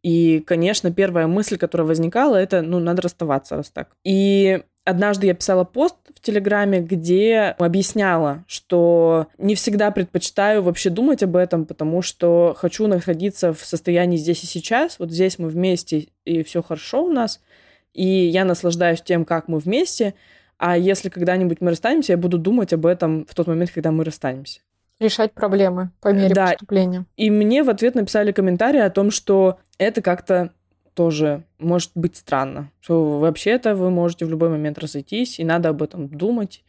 И, 0.02 0.40
конечно, 0.46 0.92
первая 0.92 1.28
мысль, 1.28 1.58
которая 1.58 1.88
возникала, 1.88 2.38
это, 2.38 2.62
ну, 2.62 2.80
надо 2.80 3.02
расставаться, 3.02 3.58
раз 3.58 3.70
так. 3.70 3.90
И 4.06 4.64
однажды 4.86 5.28
я 5.28 5.34
писала 5.34 5.66
пост 5.66 5.96
в 6.16 6.22
Телеграме, 6.22 6.80
где 6.80 7.56
объясняла, 7.58 8.44
что 8.48 9.28
не 9.38 9.56
всегда 9.56 9.92
предпочитаю 9.92 10.64
вообще 10.64 10.90
думать 10.90 11.22
об 11.22 11.36
этом, 11.36 11.66
потому 11.66 12.02
что 12.02 12.56
хочу 12.58 12.88
находиться 12.88 13.54
в 13.54 13.64
состоянии 13.66 14.18
здесь 14.18 14.44
и 14.44 14.48
сейчас. 14.48 15.00
Вот 15.00 15.12
здесь 15.12 15.38
мы 15.38 15.50
вместе, 15.50 16.08
и 16.24 16.44
все 16.44 16.64
хорошо 16.64 17.06
у 17.06 17.12
нас. 17.12 17.42
И 17.94 18.06
я 18.06 18.46
наслаждаюсь 18.46 19.02
тем, 19.02 19.26
как 19.26 19.50
мы 19.50 19.60
вместе. 19.60 20.14
А 20.58 20.78
если 20.78 21.10
когда-нибудь 21.10 21.60
мы 21.62 21.72
расстанемся, 21.72 22.14
я 22.14 22.18
буду 22.18 22.38
думать 22.38 22.72
об 22.72 22.86
этом 22.86 23.26
в 23.26 23.34
тот 23.34 23.48
момент, 23.48 23.72
когда 23.72 23.92
мы 23.92 24.04
расстанемся. 24.04 24.62
Решать 25.00 25.34
проблемы 25.34 25.92
по 26.02 26.10
мере 26.10 26.34
Да. 26.34 26.48
поступления. 26.48 27.06
И 27.16 27.30
мне 27.30 27.64
в 27.64 27.70
ответ 27.70 27.96
написали 27.96 28.32
комментарий 28.32 28.84
о 28.84 28.90
том, 28.90 29.12
что 29.12 29.60
это 29.78 30.02
как-то 30.02 30.52
тоже 30.94 31.44
может 31.60 31.92
быть 31.96 32.18
странно. 32.18 32.72
Что 32.82 33.20
вообще-то 33.20 33.76
вы 33.76 33.90
можете 33.90 34.26
в 34.26 34.30
любой 34.30 34.50
момент 34.50 34.78
разойтись, 34.78 35.40
и 35.40 35.46
надо 35.46 35.70
об 35.70 35.82
этом 35.82 36.10
думать, 36.10 36.64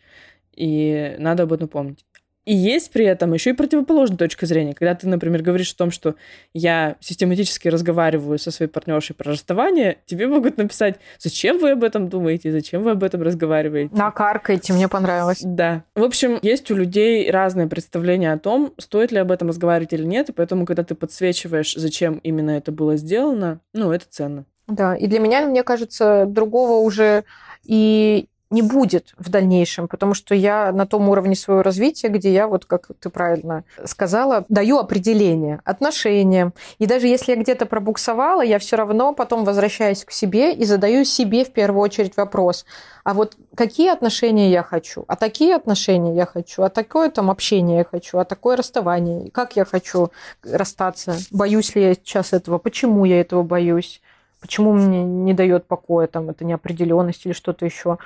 и 0.54 1.16
надо 1.18 1.42
об 1.42 1.52
этом 1.52 1.66
помнить. 1.66 2.04
И 2.50 2.52
есть 2.52 2.90
при 2.90 3.04
этом 3.04 3.32
еще 3.32 3.50
и 3.50 3.52
противоположная 3.52 4.18
точка 4.18 4.44
зрения. 4.44 4.74
Когда 4.74 4.96
ты, 4.96 5.06
например, 5.06 5.40
говоришь 5.40 5.72
о 5.72 5.76
том, 5.76 5.92
что 5.92 6.16
я 6.52 6.96
систематически 6.98 7.68
разговариваю 7.68 8.40
со 8.40 8.50
своей 8.50 8.68
партнершей 8.68 9.14
про 9.14 9.30
расставание, 9.30 9.98
тебе 10.04 10.26
могут 10.26 10.56
написать, 10.56 10.96
зачем 11.20 11.60
вы 11.60 11.70
об 11.70 11.84
этом 11.84 12.08
думаете, 12.08 12.50
зачем 12.50 12.82
вы 12.82 12.90
об 12.90 13.04
этом 13.04 13.22
разговариваете. 13.22 13.94
Накаркайте, 13.94 14.72
мне 14.72 14.88
понравилось. 14.88 15.42
Да. 15.44 15.84
В 15.94 16.02
общем, 16.02 16.40
есть 16.42 16.68
у 16.72 16.74
людей 16.74 17.30
разное 17.30 17.68
представление 17.68 18.32
о 18.32 18.38
том, 18.40 18.74
стоит 18.78 19.12
ли 19.12 19.18
об 19.18 19.30
этом 19.30 19.46
разговаривать 19.46 19.92
или 19.92 20.02
нет, 20.02 20.30
и 20.30 20.32
поэтому, 20.32 20.66
когда 20.66 20.82
ты 20.82 20.96
подсвечиваешь, 20.96 21.74
зачем 21.76 22.14
именно 22.24 22.50
это 22.50 22.72
было 22.72 22.96
сделано, 22.96 23.60
ну, 23.72 23.92
это 23.92 24.06
ценно. 24.10 24.44
Да, 24.66 24.96
и 24.96 25.06
для 25.06 25.20
меня, 25.20 25.46
мне 25.46 25.62
кажется, 25.62 26.26
другого 26.26 26.84
уже 26.84 27.22
и 27.62 28.26
не 28.50 28.62
будет 28.62 29.14
в 29.16 29.28
дальнейшем, 29.28 29.86
потому 29.86 30.14
что 30.14 30.34
я 30.34 30.72
на 30.72 30.86
том 30.86 31.08
уровне 31.08 31.36
своего 31.36 31.62
развития, 31.62 32.08
где 32.08 32.32
я, 32.32 32.48
вот 32.48 32.64
как 32.64 32.88
ты 32.98 33.08
правильно 33.08 33.64
сказала, 33.84 34.44
даю 34.48 34.78
определение, 34.78 35.60
отношения. 35.64 36.52
И 36.78 36.86
даже 36.86 37.06
если 37.06 37.32
я 37.32 37.40
где-то 37.40 37.66
пробуксовала, 37.66 38.42
я 38.42 38.58
все 38.58 38.76
равно 38.76 39.12
потом 39.14 39.44
возвращаюсь 39.44 40.04
к 40.04 40.10
себе 40.10 40.52
и 40.52 40.64
задаю 40.64 41.04
себе 41.04 41.44
в 41.44 41.52
первую 41.52 41.82
очередь 41.82 42.16
вопрос, 42.16 42.64
а 43.04 43.14
вот 43.14 43.36
какие 43.54 43.90
отношения 43.90 44.50
я 44.50 44.62
хочу, 44.62 45.04
а 45.06 45.16
такие 45.16 45.54
отношения 45.54 46.14
я 46.14 46.26
хочу, 46.26 46.62
а 46.62 46.68
такое 46.68 47.10
там 47.10 47.30
общение 47.30 47.78
я 47.78 47.84
хочу, 47.84 48.18
а 48.18 48.24
такое 48.24 48.56
расставание, 48.56 49.30
как 49.30 49.56
я 49.56 49.64
хочу 49.64 50.10
расстаться, 50.42 51.16
боюсь 51.30 51.74
ли 51.74 51.82
я 51.82 51.94
сейчас 51.94 52.32
этого, 52.32 52.58
почему 52.58 53.04
я 53.04 53.20
этого 53.20 53.42
боюсь, 53.42 54.00
почему 54.40 54.72
мне 54.72 55.04
не 55.04 55.34
дает 55.34 55.66
покоя 55.66 56.06
там 56.06 56.30
эта 56.30 56.44
неопределенность 56.44 57.26
или 57.26 57.32
что-то 57.32 57.64
еще. 57.64 57.98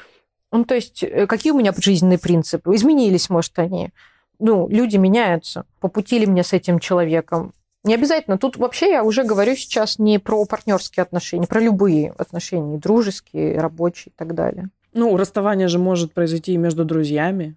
Ну, 0.54 0.64
то 0.64 0.76
есть, 0.76 1.02
э, 1.02 1.26
какие 1.26 1.52
у 1.52 1.58
меня 1.58 1.74
жизненные 1.76 2.16
принципы? 2.16 2.76
Изменились, 2.76 3.28
может, 3.28 3.58
они. 3.58 3.90
Ну, 4.38 4.68
люди 4.68 4.96
меняются. 4.96 5.66
По 5.80 5.88
пути 5.88 6.20
ли 6.20 6.26
мне 6.26 6.44
с 6.44 6.52
этим 6.52 6.78
человеком? 6.78 7.52
Не 7.82 7.94
обязательно. 7.94 8.38
Тут 8.38 8.56
вообще 8.56 8.90
я 8.90 9.02
уже 9.02 9.24
говорю 9.24 9.56
сейчас 9.56 9.98
не 9.98 10.20
про 10.20 10.44
партнерские 10.44 11.02
отношения, 11.02 11.48
про 11.48 11.60
любые 11.60 12.12
отношения, 12.12 12.78
дружеские, 12.78 13.58
рабочие 13.58 14.12
и 14.12 14.14
так 14.16 14.36
далее. 14.36 14.70
Ну, 14.92 15.16
расставание 15.16 15.66
же 15.66 15.80
может 15.80 16.14
произойти 16.14 16.52
и 16.52 16.56
между 16.56 16.84
друзьями. 16.84 17.56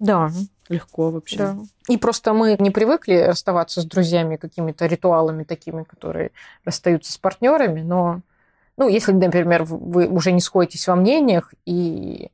Да, 0.00 0.28
Легко 0.68 1.12
вообще. 1.12 1.36
да. 1.38 1.56
И 1.88 1.96
просто 1.98 2.32
мы 2.32 2.56
не 2.58 2.72
привыкли 2.72 3.14
расставаться 3.14 3.80
с 3.80 3.84
друзьями 3.84 4.34
какими-то 4.34 4.86
ритуалами 4.86 5.44
такими, 5.44 5.84
которые 5.84 6.32
расстаются 6.64 7.12
с 7.12 7.16
партнерами, 7.16 7.82
но 7.82 8.22
ну, 8.76 8.88
если, 8.88 9.12
например, 9.12 9.64
вы 9.64 10.06
уже 10.06 10.32
не 10.32 10.40
сходитесь 10.40 10.86
во 10.88 10.96
мнениях 10.96 11.52
и 11.66 12.30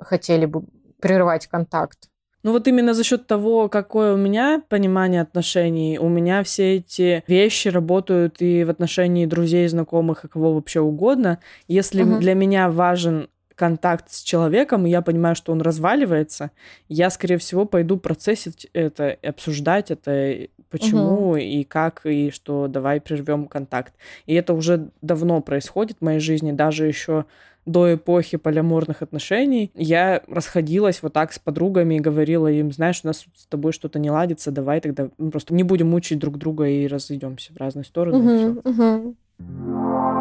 хотели 0.00 0.46
бы 0.46 0.64
прерывать 1.00 1.46
контакт. 1.46 2.08
Ну 2.42 2.52
вот 2.52 2.68
именно 2.68 2.92
за 2.92 3.04
счет 3.04 3.26
того, 3.26 3.70
какое 3.70 4.12
у 4.12 4.18
меня 4.18 4.62
понимание 4.68 5.22
отношений, 5.22 5.98
у 5.98 6.10
меня 6.10 6.42
все 6.44 6.76
эти 6.76 7.24
вещи 7.26 7.68
работают 7.68 8.42
и 8.42 8.64
в 8.64 8.70
отношении 8.70 9.24
друзей, 9.24 9.66
знакомых 9.66 10.24
и 10.24 10.28
кого 10.28 10.52
вообще 10.52 10.80
угодно. 10.80 11.38
Если 11.68 12.02
Мгм. 12.02 12.20
для 12.20 12.34
меня 12.34 12.68
важен 12.70 13.30
контакт 13.54 14.10
с 14.10 14.22
человеком, 14.22 14.86
и 14.86 14.90
я 14.90 15.02
понимаю, 15.02 15.36
что 15.36 15.52
он 15.52 15.60
разваливается, 15.62 16.50
я, 16.88 17.10
скорее 17.10 17.38
всего, 17.38 17.64
пойду 17.64 17.96
процессить 17.96 18.68
это, 18.72 19.10
и 19.10 19.26
обсуждать 19.26 19.90
это, 19.90 20.30
и 20.32 20.50
почему 20.70 21.36
и 21.36 21.62
как, 21.64 22.00
и 22.04 22.30
что 22.30 22.66
давай 22.66 23.00
прервем 23.00 23.46
контакт. 23.46 23.94
И 24.26 24.34
это 24.34 24.54
уже 24.54 24.88
давно 25.02 25.40
происходит 25.40 25.98
в 26.00 26.04
моей 26.04 26.20
жизни, 26.20 26.52
даже 26.52 26.86
еще 26.86 27.26
до 27.66 27.94
эпохи 27.94 28.36
полиаморных 28.36 29.00
отношений 29.00 29.70
я 29.74 30.22
расходилась 30.28 31.02
вот 31.02 31.14
так 31.14 31.32
с 31.32 31.38
подругами 31.38 31.94
и 31.94 32.00
говорила 32.00 32.48
им, 32.48 32.72
знаешь, 32.72 33.00
у 33.04 33.06
нас 33.06 33.24
с 33.34 33.46
тобой 33.46 33.72
что-то 33.72 33.98
не 33.98 34.10
ладится, 34.10 34.50
давай 34.50 34.80
тогда 34.80 35.08
мы 35.16 35.30
просто 35.30 35.54
не 35.54 35.62
будем 35.62 35.88
мучить 35.88 36.18
друг 36.18 36.36
друга 36.38 36.66
и 36.68 36.86
разойдемся 36.86 37.52
в 37.52 37.56
разные 37.56 37.84
стороны. 37.84 38.34
и 38.34 38.38
всё. 38.38 38.60
мгм. 38.64 40.13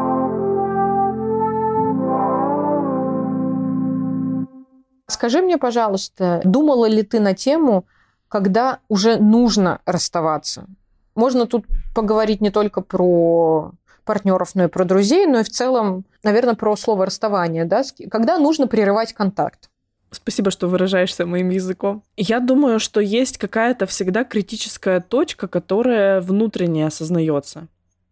Скажи 5.13 5.41
мне, 5.41 5.57
пожалуйста, 5.57 6.41
думала 6.43 6.87
ли 6.87 7.03
ты 7.03 7.19
на 7.19 7.33
тему, 7.35 7.85
когда 8.29 8.79
уже 8.89 9.17
нужно 9.17 9.79
расставаться? 9.85 10.65
Можно 11.15 11.45
тут 11.45 11.65
поговорить 11.93 12.41
не 12.41 12.49
только 12.49 12.81
про 12.81 13.71
партнеров, 14.05 14.55
но 14.55 14.63
и 14.63 14.67
про 14.67 14.85
друзей, 14.85 15.27
но 15.27 15.41
и 15.41 15.43
в 15.43 15.49
целом, 15.49 16.03
наверное, 16.23 16.55
про 16.55 16.75
слово 16.75 17.05
расставание, 17.05 17.65
да? 17.65 17.83
Когда 18.09 18.39
нужно 18.39 18.67
прерывать 18.67 19.13
контакт? 19.13 19.69
Спасибо, 20.09 20.49
что 20.49 20.67
выражаешься 20.67 21.25
моим 21.25 21.49
языком. 21.49 22.03
Я 22.17 22.39
думаю, 22.39 22.79
что 22.79 22.99
есть 22.99 23.37
какая-то 23.37 23.85
всегда 23.85 24.23
критическая 24.23 24.99
точка, 24.99 25.47
которая 25.47 26.21
внутренне 26.21 26.87
осознается. 26.87 27.67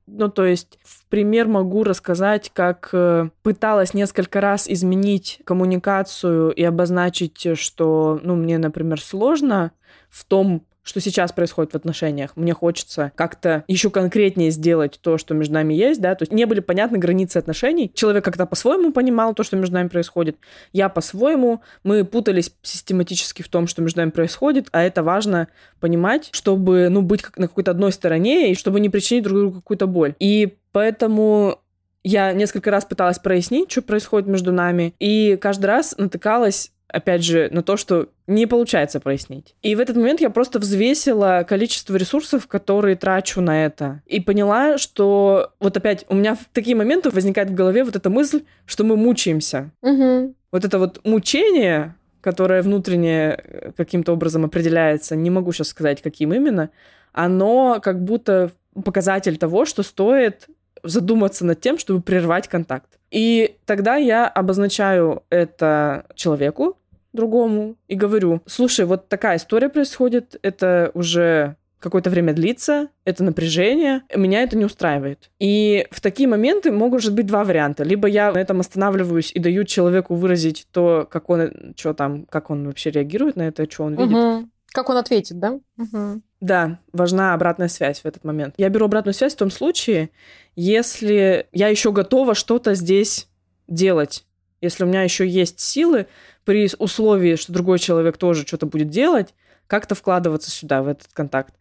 Ну, 0.08 0.30
то 0.30 0.46
есть, 0.46 0.80
в 0.84 1.06
пример 1.08 1.48
могу 1.48 1.84
рассказать, 1.84 2.52
как 2.54 2.90
э, 2.92 3.30
пыталась 3.44 3.94
несколько 3.94 4.42
раз 4.42 4.68
изменить 4.68 5.42
коммуникацию 5.46 6.52
и 6.52 6.64
обозначить, 6.64 7.58
что, 7.58 8.20
ну, 8.24 8.36
мне, 8.36 8.58
например, 8.58 9.00
сложно 9.02 9.72
в 10.10 10.26
том, 10.26 10.66
что 10.84 11.00
сейчас 11.00 11.32
происходит 11.32 11.74
в 11.74 11.76
отношениях. 11.76 12.32
Мне 12.36 12.54
хочется 12.54 13.12
как-то 13.15 13.63
еще 13.67 13.89
конкретнее 13.89 14.52
сделать 14.52 15.00
то, 15.02 15.17
что 15.17 15.34
между 15.34 15.54
нами 15.54 15.74
есть, 15.74 16.02
да, 16.02 16.15
то 16.15 16.24
есть 16.24 16.32
не 16.32 16.46
были 16.46 16.60
понятны 16.60 16.98
границы 16.98 17.38
отношений. 17.38 17.91
Человек 17.94 18.26
как-то 18.26 18.46
по-своему 18.46 18.91
понимал 18.91 19.34
то, 19.34 19.44
что 19.44 19.58
между 19.58 19.76
нами 19.76 19.88
происходит, 19.88 20.38
я 20.74 20.89
по-своему, 20.89 21.62
мы 21.84 22.04
путались 22.06 22.54
систематически 22.62 23.41
в 23.41 23.50
том, 23.50 23.67
что 23.67 23.82
между 23.82 24.00
нами 24.00 24.10
происходит, 24.10 24.67
а 24.72 24.82
это 24.84 25.04
важно 25.04 25.48
понимать, 25.80 26.30
чтобы, 26.32 26.89
ну, 26.89 27.02
быть 27.02 27.22
как 27.22 27.38
на 27.38 27.48
какой-то 27.48 27.72
одной 27.72 27.91
стороне 27.91 28.52
и 28.52 28.56
чтобы 28.56 28.80
не 28.80 28.89
причинить 28.89 29.24
друг 29.24 29.38
другу 29.38 29.56
какую-то 29.58 29.88
боль. 29.88 30.15
И 30.20 30.58
поэтому 30.72 31.60
я 32.04 32.34
несколько 32.34 32.72
раз 32.72 32.86
пыталась 32.86 33.20
прояснить, 33.20 33.72
что 33.72 33.82
происходит 33.82 34.28
между 34.28 34.52
нами, 34.52 34.96
и 35.00 35.38
каждый 35.39 35.67
раз 35.67 35.96
натыкалась 35.98 36.72
опять 36.92 37.24
же, 37.24 37.50
на 37.52 37.64
то, 37.64 37.78
что 37.78 38.10
не 38.28 38.46
получается 38.46 39.00
прояснить. 39.00 39.56
И 39.62 39.76
в 39.76 39.80
этот 39.80 39.96
момент 39.96 40.22
я 40.22 40.30
просто 40.30 40.60
взвесила 40.60 41.46
количество 41.48 41.96
ресурсов, 41.96 42.48
которые 42.48 42.96
трачу 42.96 43.42
на 43.42 43.66
это. 43.66 44.02
И 44.06 44.20
поняла, 44.20 44.78
что 44.78 45.52
вот 45.60 45.78
опять 45.78 46.06
у 46.10 46.16
меня 46.16 46.36
в 46.36 46.40
такие 46.54 46.76
моменты 46.76 47.10
возникает 47.10 47.50
в 47.50 47.54
голове 47.54 47.84
вот 47.84 47.96
эта 47.96 48.10
мысль, 48.10 48.44
что 48.66 48.84
мы 48.84 48.98
мучаемся. 48.98 49.72
Мгм. 49.82 50.36
Вот 50.52 50.66
это 50.66 50.80
вот 50.80 51.00
мучение, 51.06 51.96
которое 52.20 52.62
внутренне 52.62 53.38
э, 53.38 53.72
каким-то 53.76 54.14
образом 54.14 54.46
определяется, 54.46 55.16
не 55.16 55.30
могу 55.30 55.52
сейчас 55.54 55.70
сказать, 55.70 56.02
каким 56.02 56.34
именно, 56.34 56.70
оно 57.14 57.80
как 57.82 58.04
будто 58.04 58.52
показатель 58.86 59.38
того, 59.38 59.66
что 59.66 59.84
стоит 59.84 60.48
задуматься 60.84 61.46
над 61.46 61.62
тем, 61.62 61.78
чтобы 61.78 62.02
прервать 62.02 62.48
контакт. 62.48 62.98
И 63.12 63.58
тогда 63.66 63.98
я 63.98 64.28
обозначаю 64.28 65.24
это 65.30 66.06
человеку, 66.16 66.78
другому, 67.13 67.76
и 67.88 67.95
говорю, 67.95 68.41
слушай, 68.45 68.86
вот 68.86 69.10
такая 69.10 69.38
история 69.38 69.69
происходит, 69.69 70.38
это 70.41 70.91
уже 70.93 71.56
какое-то 71.82 72.10
время 72.10 72.34
длится, 72.34 72.89
это 73.06 73.24
напряжение, 73.24 74.04
меня 74.15 74.43
это 74.43 74.56
не 74.56 74.65
устраивает. 74.65 75.32
И 75.39 75.88
в 75.91 76.00
такие 76.00 76.30
моменты 76.30 76.71
могут 76.71 77.10
быть 77.10 77.26
два 77.26 77.43
варианта. 77.43 77.84
Либо 77.84 78.08
я 78.08 78.32
на 78.32 78.38
этом 78.38 78.60
останавливаюсь 78.60 79.32
и 79.34 79.39
даю 79.39 79.63
человеку 79.63 80.15
выразить 80.15 80.67
то, 80.71 81.08
как 81.10 81.30
он, 81.30 81.74
что 81.76 81.93
там, 81.93 82.26
как 82.28 82.50
он 82.50 82.67
вообще 82.67 82.91
реагирует 82.91 83.36
на 83.36 83.43
это, 83.43 83.69
что 83.69 83.84
он 83.84 83.95
видит. 83.95 84.15
Угу. 84.15 84.50
Как 84.74 84.89
он 84.89 84.97
ответит, 84.97 85.39
да? 85.39 85.60
Угу. 85.78 86.21
Да, 86.39 86.80
важна 86.93 87.34
обратная 87.34 87.67
связь 87.67 88.02
в 88.02 88.06
этот 88.06 88.24
момент. 88.24 88.54
Я 88.58 88.69
беру 88.69 88.86
обратную 88.86 89.13
связь 89.13 89.34
в 89.34 89.38
том 89.38 89.52
случае, 89.52 90.12
если 90.56 91.47
я 91.52 91.67
еще 91.67 91.91
готова 91.91 92.36
что-то 92.36 92.74
здесь 92.76 93.28
делать, 93.67 94.26
если 94.62 94.84
у 94.84 94.88
меня 94.88 95.04
еще 95.04 95.28
есть 95.28 95.60
силы 95.60 96.08
при 96.45 96.69
условии, 96.78 97.36
что 97.36 97.52
другой 97.52 97.80
человек 97.80 98.17
тоже 98.17 98.45
что-то 98.45 98.65
будет 98.65 98.89
делать, 98.89 99.34
как-то 99.67 99.95
вкладываться 99.95 100.52
сюда, 100.52 100.84
в 100.84 100.88
этот 100.88 101.08
контакт. 101.13 101.56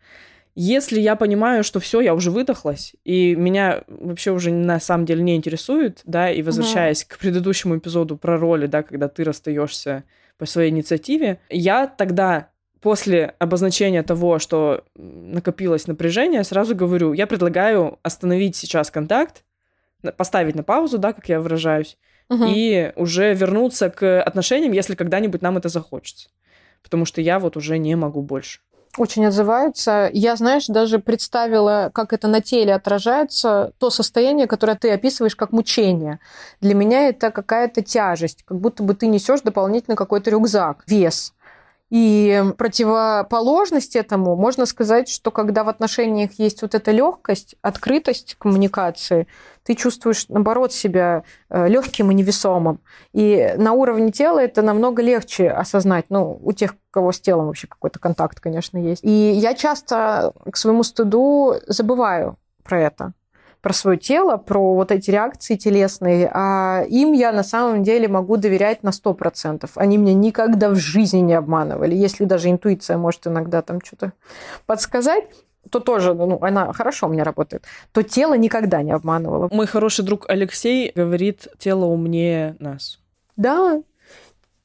Если 0.55 1.01
я 1.01 1.17
понимаю, 1.17 1.63
что 1.63 1.81
все, 1.81 2.01
я 2.01 2.15
уже 2.15 2.31
выдохлась, 2.31 2.95
и 3.05 3.37
меня 3.37 3.85
вообще 3.87 4.33
уже 4.33 4.51
на 4.51 4.81
самом 4.81 5.07
деле 5.07 5.23
не 5.23 5.37
интересует, 5.37 6.03
да, 6.05 6.31
и 6.31 6.43
возвращаясь 6.43 7.05
угу. 7.05 7.15
к 7.15 7.19
предыдущему 7.19 7.79
эпизоду 7.79 8.17
про 8.17 8.37
роли, 8.37 8.67
да, 8.67 8.83
когда 8.83 9.09
ты 9.09 9.25
расстаешься 9.25 10.05
по 10.39 10.47
своей 10.47 10.71
инициативе, 10.71 11.41
я 11.51 11.87
тогда 11.87 12.51
после 12.81 13.35
обозначения 13.39 14.03
того, 14.03 14.39
что 14.39 14.85
накопилось 14.97 15.87
напряжение, 15.87 16.43
сразу 16.45 16.75
говорю, 16.75 17.13
я 17.13 17.27
предлагаю 17.27 17.99
остановить 18.03 18.57
сейчас 18.57 18.91
контакт, 18.91 19.45
поставить 20.17 20.55
на 20.55 20.63
паузу, 20.63 20.99
да, 20.99 21.13
как 21.13 21.29
я 21.29 21.41
выражаюсь, 21.41 21.97
угу. 22.31 22.45
и 22.49 22.93
уже 22.97 23.35
вернуться 23.35 23.91
к 23.91 24.23
отношениям, 24.23 24.73
если 24.73 24.95
когда-нибудь 24.95 25.43
нам 25.43 25.59
это 25.59 25.69
захочется 25.69 26.29
потому 26.83 27.05
что 27.05 27.21
я 27.21 27.39
вот 27.39 27.57
уже 27.57 27.79
не 27.79 27.95
могу 27.95 28.23
больше. 28.23 28.61
Очень 28.99 29.27
отзываются. 29.27 30.11
Я, 30.13 30.35
знаешь, 30.35 30.67
даже 30.67 30.99
представила, 30.99 31.91
как 31.95 32.13
это 32.13 32.27
на 32.27 32.41
теле 32.41 32.75
отражается, 32.75 33.73
то 33.79 33.89
состояние, 33.89 34.49
которое 34.49 34.77
ты 34.77 34.91
описываешь 34.91 35.37
как 35.37 35.53
мучение. 35.53 36.19
Для 36.61 36.75
меня 36.75 37.09
это 37.09 37.31
какая-то 37.31 37.83
тяжесть, 37.83 38.43
как 38.45 38.59
будто 38.59 38.83
бы 38.83 38.95
ты 38.95 39.07
несешь 39.07 39.43
дополнительно 39.43 39.95
какой-то 39.95 40.31
рюкзак, 40.31 40.83
вес. 40.89 41.35
И 41.91 42.45
противоположность 42.57 43.97
этому 43.97 44.37
можно 44.37 44.65
сказать, 44.65 45.09
что 45.09 45.33
когда 45.33 45.65
в 45.65 45.69
отношениях 45.69 46.33
есть 46.39 46.63
вот 46.63 46.75
эта 46.75 46.93
легкость, 46.93 47.57
открытость 47.63 48.37
коммуникации, 48.39 49.27
ты 49.65 49.75
чувствуешь, 49.75 50.29
наоборот, 50.29 50.73
себя 50.73 51.25
э, 51.51 51.69
легким 51.69 52.11
и 52.11 52.15
невесомым. 52.15 52.81
И 53.13 53.55
на 53.57 53.73
уровне 53.73 54.13
тела 54.13 54.39
это 54.39 54.63
намного 54.63 55.03
легче 55.03 55.51
осознать, 55.51 56.07
ну, 56.09 56.39
у 56.43 56.53
тех, 56.53 56.75
у 56.75 56.93
кого 56.93 57.13
с 57.13 57.21
телом 57.21 57.47
вообще 57.47 57.67
какой-то 57.67 57.99
контакт, 57.99 58.39
конечно, 58.41 58.79
есть. 58.79 59.05
И 59.05 59.11
я 59.11 59.55
часто 59.55 60.33
к 60.51 60.57
своему 60.57 60.85
стыду 60.85 61.57
забываю 61.67 62.39
про 62.63 62.83
это 62.83 63.13
про 63.63 63.73
свое 63.73 63.99
тело, 63.99 64.37
про 64.37 64.75
вот 64.75 64.91
эти 64.91 65.11
реакции 65.11 65.57
телесные, 65.57 66.31
а 66.33 66.85
им 66.89 67.13
я 67.13 67.33
на 67.33 67.43
самом 67.43 67.83
деле 67.83 68.09
могу 68.09 68.37
доверять 68.37 68.83
на 68.83 68.91
100%. 68.91 69.69
Они 69.75 69.97
меня 69.97 70.15
никогда 70.15 70.71
в 70.71 70.77
жизни 70.77 71.19
не 71.19 71.35
обманывали. 71.35 71.95
Если 71.95 72.25
даже 72.25 72.51
интуиция 72.51 72.97
может 72.97 73.27
иногда 73.27 73.63
там 73.63 73.81
что-то 73.85 74.13
подсказать, 74.67 75.25
то 75.71 75.81
тоже, 75.81 76.15
ну, 76.15 76.39
она 76.41 76.73
хорошо 76.73 77.07
у 77.07 77.11
меня 77.11 77.23
работает, 77.23 77.65
то 77.93 78.03
тело 78.03 78.35
никогда 78.35 78.83
не 78.83 78.93
обманывало. 78.93 79.49
Мой 79.53 79.67
хороший 79.67 80.05
друг 80.05 80.25
Алексей 80.29 80.91
говорит, 80.95 81.49
тело 81.59 81.85
умнее 81.85 82.57
нас. 82.59 82.99
Да, 83.37 83.83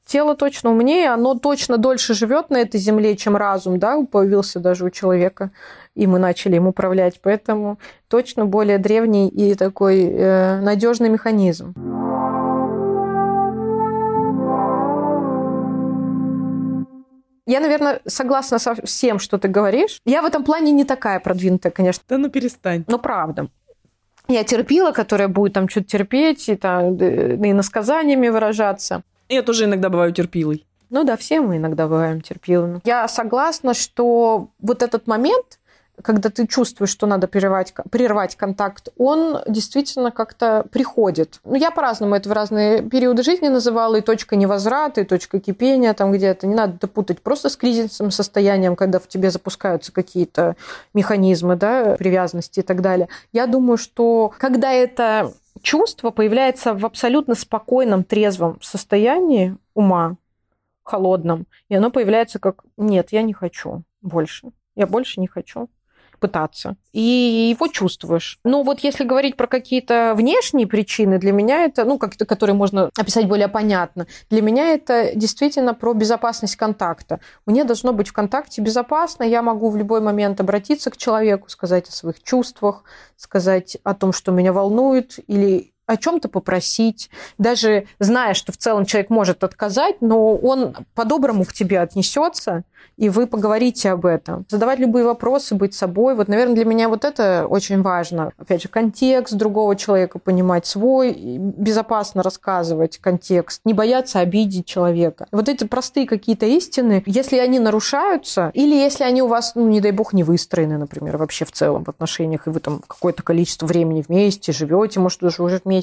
тело 0.06 0.34
точно 0.36 0.70
умнее, 0.70 1.10
оно 1.10 1.34
точно 1.34 1.76
дольше 1.76 2.14
живет 2.14 2.48
на 2.48 2.56
этой 2.56 2.80
земле, 2.80 3.16
чем 3.16 3.36
разум, 3.36 3.78
да, 3.78 4.00
появился 4.10 4.60
даже 4.60 4.84
у 4.86 4.90
человека 4.90 5.50
и 5.96 6.06
мы 6.06 6.18
начали 6.18 6.56
им 6.56 6.68
управлять. 6.68 7.20
Поэтому 7.20 7.78
точно 8.08 8.46
более 8.46 8.78
древний 8.78 9.28
и 9.28 9.54
такой 9.54 10.04
э, 10.04 10.60
надежный 10.60 11.08
механизм. 11.08 11.74
Я, 17.48 17.60
наверное, 17.60 18.00
согласна 18.06 18.58
со 18.58 18.74
всем, 18.84 19.18
что 19.18 19.38
ты 19.38 19.48
говоришь. 19.48 20.00
Я 20.04 20.22
в 20.22 20.26
этом 20.26 20.44
плане 20.44 20.72
не 20.72 20.84
такая 20.84 21.20
продвинутая, 21.20 21.72
конечно. 21.72 22.02
Да 22.08 22.18
ну 22.18 22.28
перестань. 22.28 22.84
Но 22.88 22.98
правда. 22.98 23.48
Я 24.28 24.42
терпила, 24.42 24.90
которая 24.90 25.28
будет 25.28 25.52
там 25.52 25.68
что-то 25.68 25.86
терпеть 25.86 26.48
и, 26.48 26.56
там, 26.56 26.96
и 26.96 27.52
насказаниями 27.52 28.28
выражаться. 28.28 29.02
Я 29.28 29.42
тоже 29.42 29.64
иногда 29.64 29.88
бываю 29.88 30.12
терпилой. 30.12 30.66
Ну 30.90 31.04
да, 31.04 31.16
все 31.16 31.40
мы 31.40 31.56
иногда 31.56 31.88
бываем 31.88 32.20
терпилами. 32.20 32.80
Я 32.84 33.08
согласна, 33.08 33.74
что 33.74 34.50
вот 34.60 34.82
этот 34.82 35.08
момент, 35.08 35.58
когда 36.00 36.30
ты 36.30 36.46
чувствуешь, 36.46 36.90
что 36.90 37.06
надо 37.06 37.26
прервать, 37.26 37.74
прервать 37.90 38.36
контакт, 38.36 38.90
он 38.96 39.38
действительно 39.48 40.12
как-то 40.12 40.64
приходит. 40.70 41.40
Ну, 41.44 41.56
я 41.56 41.70
по-разному 41.72 42.14
это 42.14 42.28
в 42.28 42.32
разные 42.32 42.82
периоды 42.82 43.24
жизни 43.24 43.48
называла, 43.48 43.96
и 43.96 44.00
точка 44.00 44.36
невозврата, 44.36 45.00
и 45.00 45.04
точка 45.04 45.40
кипения 45.40 45.92
там 45.94 46.12
где-то. 46.12 46.46
Не 46.46 46.54
надо 46.54 46.76
это 46.76 46.86
путать 46.86 47.20
просто 47.20 47.48
с 47.48 47.56
кризисным 47.56 48.12
состоянием, 48.12 48.76
когда 48.76 49.00
в 49.00 49.08
тебе 49.08 49.30
запускаются 49.30 49.90
какие-то 49.90 50.54
механизмы, 50.94 51.56
да, 51.56 51.96
привязанности 51.98 52.60
и 52.60 52.62
так 52.62 52.80
далее. 52.80 53.08
Я 53.32 53.46
думаю, 53.46 53.76
что 53.76 54.32
когда 54.38 54.70
это 54.70 55.32
чувство 55.66 56.12
появляется 56.12 56.74
в 56.74 56.86
абсолютно 56.86 57.34
спокойном, 57.34 58.04
трезвом 58.04 58.62
состоянии 58.62 59.56
ума, 59.74 60.16
холодном, 60.84 61.48
и 61.68 61.74
оно 61.74 61.90
появляется 61.90 62.38
как 62.38 62.64
«нет, 62.76 63.10
я 63.10 63.22
не 63.22 63.32
хочу 63.32 63.82
больше, 64.00 64.52
я 64.76 64.86
больше 64.86 65.20
не 65.20 65.26
хочу» 65.26 65.68
пытаться. 66.18 66.76
И 66.92 67.50
его 67.50 67.68
чувствуешь. 67.68 68.38
Но 68.44 68.62
вот 68.62 68.80
если 68.80 69.04
говорить 69.04 69.36
про 69.36 69.46
какие-то 69.46 70.14
внешние 70.16 70.66
причины, 70.66 71.18
для 71.18 71.32
меня 71.32 71.64
это, 71.64 71.84
ну, 71.84 71.98
как 71.98 72.16
которые 72.16 72.54
можно 72.54 72.90
описать 72.96 73.28
более 73.28 73.48
понятно, 73.48 74.06
для 74.30 74.42
меня 74.42 74.72
это 74.72 75.12
действительно 75.14 75.74
про 75.74 75.94
безопасность 75.94 76.56
контакта. 76.56 77.20
Мне 77.44 77.64
должно 77.64 77.92
быть 77.92 78.08
в 78.08 78.12
контакте 78.12 78.62
безопасно, 78.62 79.22
я 79.22 79.42
могу 79.42 79.70
в 79.70 79.76
любой 79.76 80.00
момент 80.00 80.40
обратиться 80.40 80.90
к 80.90 80.96
человеку, 80.96 81.48
сказать 81.48 81.88
о 81.88 81.92
своих 81.92 82.22
чувствах, 82.22 82.84
сказать 83.16 83.76
о 83.84 83.94
том, 83.94 84.12
что 84.12 84.32
меня 84.32 84.52
волнует, 84.52 85.18
или 85.26 85.72
о 85.86 85.96
чем-то 85.96 86.28
попросить, 86.28 87.10
даже 87.38 87.86
зная, 87.98 88.34
что 88.34 88.52
в 88.52 88.56
целом 88.56 88.84
человек 88.86 89.10
может 89.10 89.44
отказать, 89.44 89.96
но 90.00 90.34
он 90.34 90.74
по-доброму 90.94 91.44
к 91.44 91.52
тебе 91.52 91.80
отнесется, 91.80 92.64
и 92.96 93.10
вы 93.10 93.26
поговорите 93.26 93.90
об 93.90 94.06
этом. 94.06 94.46
Задавать 94.48 94.78
любые 94.78 95.04
вопросы, 95.04 95.54
быть 95.54 95.74
собой. 95.74 96.14
Вот, 96.14 96.28
наверное, 96.28 96.54
для 96.54 96.64
меня 96.64 96.88
вот 96.88 97.04
это 97.04 97.46
очень 97.46 97.82
важно. 97.82 98.32
Опять 98.38 98.62
же, 98.62 98.68
контекст 98.68 99.34
другого 99.34 99.76
человека 99.76 100.18
понимать 100.18 100.66
свой, 100.66 101.12
безопасно 101.12 102.22
рассказывать 102.22 102.98
контекст, 102.98 103.60
не 103.64 103.74
бояться 103.74 104.20
обидеть 104.20 104.66
человека. 104.66 105.26
Вот 105.30 105.48
эти 105.48 105.64
простые 105.64 106.06
какие-то 106.06 106.46
истины, 106.46 107.02
если 107.06 107.36
они 107.36 107.58
нарушаются, 107.58 108.50
или 108.54 108.74
если 108.74 109.04
они 109.04 109.22
у 109.22 109.26
вас, 109.26 109.52
ну, 109.54 109.68
не 109.68 109.80
дай 109.80 109.92
бог, 109.92 110.14
не 110.14 110.24
выстроены, 110.24 110.78
например, 110.78 111.18
вообще 111.18 111.44
в 111.44 111.52
целом 111.52 111.84
в 111.84 111.90
отношениях, 111.90 112.46
и 112.46 112.50
вы 112.50 112.60
там 112.60 112.80
какое-то 112.86 113.22
количество 113.22 113.66
времени 113.66 114.02
вместе 114.06 114.52
живете, 114.52 115.00
может, 115.00 115.20
даже 115.20 115.42
уже 115.42 115.60
вместе, 115.62 115.75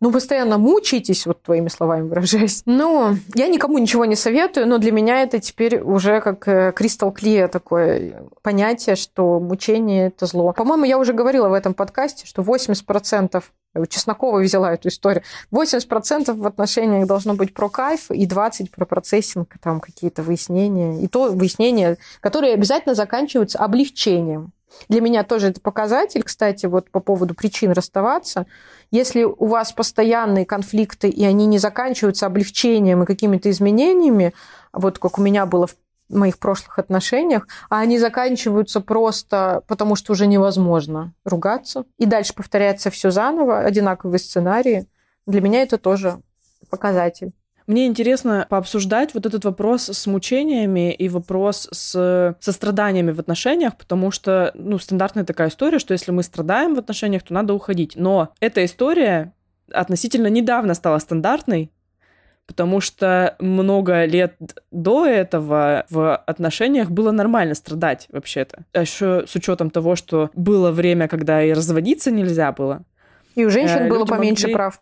ну, 0.00 0.12
постоянно 0.12 0.58
мучаетесь, 0.58 1.26
вот 1.26 1.42
твоими 1.42 1.68
словами 1.68 2.08
выражаясь. 2.08 2.62
Ну, 2.66 3.16
я 3.34 3.48
никому 3.48 3.78
ничего 3.78 4.04
не 4.04 4.16
советую, 4.16 4.66
но 4.66 4.78
для 4.78 4.92
меня 4.92 5.22
это 5.22 5.38
теперь 5.40 5.80
уже 5.80 6.20
как 6.20 6.74
кристалл 6.74 7.12
клея 7.12 7.48
такое 7.48 8.22
понятие, 8.42 8.96
что 8.96 9.40
мучение– 9.40 10.06
это 10.08 10.26
зло. 10.26 10.52
По-моему, 10.52 10.84
я 10.84 10.98
уже 10.98 11.12
говорила 11.12 11.48
в 11.48 11.52
этом 11.52 11.74
подкасте, 11.74 12.26
что 12.26 12.42
80% 12.42 13.42
у 13.74 13.86
Чеснокова 13.86 14.40
взяла 14.40 14.72
эту 14.72 14.88
историю. 14.88 15.22
80% 15.52 16.32
в 16.32 16.46
отношениях 16.46 17.06
должно 17.06 17.34
быть 17.34 17.54
про 17.54 17.68
кайф 17.68 18.10
и 18.10 18.26
20% 18.26 18.70
про 18.74 18.84
процессинг, 18.86 19.54
там 19.62 19.80
какие-то 19.80 20.22
выяснения. 20.22 21.02
И 21.02 21.08
то 21.08 21.30
выяснения, 21.30 21.98
которые 22.20 22.54
обязательно 22.54 22.94
заканчиваются 22.94 23.58
облегчением. 23.58 24.52
Для 24.88 25.00
меня 25.00 25.24
тоже 25.24 25.48
это 25.48 25.60
показатель, 25.60 26.22
кстати, 26.22 26.66
вот 26.66 26.90
по 26.90 27.00
поводу 27.00 27.34
причин 27.34 27.72
расставаться. 27.72 28.46
Если 28.90 29.22
у 29.22 29.46
вас 29.46 29.72
постоянные 29.72 30.46
конфликты, 30.46 31.08
и 31.08 31.24
они 31.24 31.46
не 31.46 31.58
заканчиваются 31.58 32.26
облегчением 32.26 33.02
и 33.02 33.06
какими-то 33.06 33.50
изменениями, 33.50 34.32
вот 34.72 34.98
как 34.98 35.18
у 35.18 35.22
меня 35.22 35.46
было 35.46 35.66
в 35.66 35.76
моих 36.08 36.38
прошлых 36.38 36.78
отношениях, 36.78 37.46
а 37.68 37.80
они 37.80 37.98
заканчиваются 37.98 38.80
просто 38.80 39.62
потому, 39.66 39.94
что 39.94 40.12
уже 40.12 40.26
невозможно 40.26 41.12
ругаться. 41.24 41.84
И 41.98 42.06
дальше 42.06 42.34
повторяется 42.34 42.90
все 42.90 43.10
заново, 43.10 43.60
одинаковые 43.60 44.18
сценарии. 44.18 44.86
Для 45.26 45.40
меня 45.42 45.62
это 45.62 45.76
тоже 45.76 46.20
показатель. 46.70 47.32
Мне 47.68 47.86
интересно 47.86 48.46
пообсуждать 48.48 49.12
вот 49.12 49.26
этот 49.26 49.44
вопрос 49.44 49.90
с 49.90 50.06
мучениями 50.06 50.90
и 50.90 51.10
вопрос 51.10 51.68
с 51.70 52.34
состраданиями 52.40 53.10
в 53.10 53.20
отношениях, 53.20 53.76
потому 53.76 54.10
что, 54.10 54.52
ну, 54.54 54.78
стандартная 54.78 55.24
такая 55.24 55.50
история, 55.50 55.78
что 55.78 55.92
если 55.92 56.10
мы 56.10 56.22
страдаем 56.22 56.74
в 56.74 56.78
отношениях, 56.78 57.24
то 57.24 57.34
надо 57.34 57.52
уходить. 57.52 57.92
Но 57.94 58.30
эта 58.40 58.64
история 58.64 59.34
относительно 59.70 60.28
недавно 60.28 60.72
стала 60.72 60.98
стандартной, 60.98 61.70
Потому 62.46 62.80
что 62.80 63.36
много 63.40 64.06
лет 64.06 64.36
до 64.70 65.04
этого 65.04 65.84
в 65.90 66.16
отношениях 66.16 66.90
было 66.90 67.10
нормально 67.10 67.54
страдать 67.54 68.06
вообще-то. 68.10 68.64
А 68.72 68.80
еще 68.80 69.24
с 69.28 69.34
учетом 69.34 69.68
того, 69.68 69.96
что 69.96 70.30
было 70.32 70.70
время, 70.70 71.08
когда 71.08 71.42
и 71.42 71.52
разводиться 71.52 72.10
нельзя 72.10 72.50
было. 72.52 72.84
И 73.34 73.44
у 73.44 73.50
женщин 73.50 73.82
э, 73.82 73.88
было 73.90 74.06
поменьше 74.06 74.44
могли... 74.44 74.54
прав. 74.54 74.80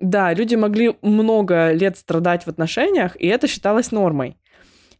Да, 0.00 0.32
люди 0.32 0.54
могли 0.54 0.96
много 1.02 1.72
лет 1.72 1.96
страдать 1.96 2.44
в 2.44 2.48
отношениях, 2.48 3.16
и 3.20 3.26
это 3.26 3.46
считалось 3.48 3.90
нормой. 3.90 4.36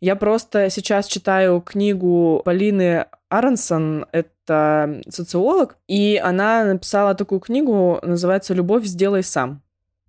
Я 0.00 0.16
просто 0.16 0.70
сейчас 0.70 1.06
читаю 1.06 1.60
книгу 1.60 2.42
Полины 2.44 3.06
Аронсон, 3.28 4.06
это 4.12 5.02
социолог, 5.08 5.76
и 5.88 6.20
она 6.22 6.64
написала 6.64 7.14
такую 7.14 7.40
книгу, 7.40 7.98
называется 8.02 8.54
«Любовь 8.54 8.84
сделай 8.84 9.22
сам» 9.22 9.62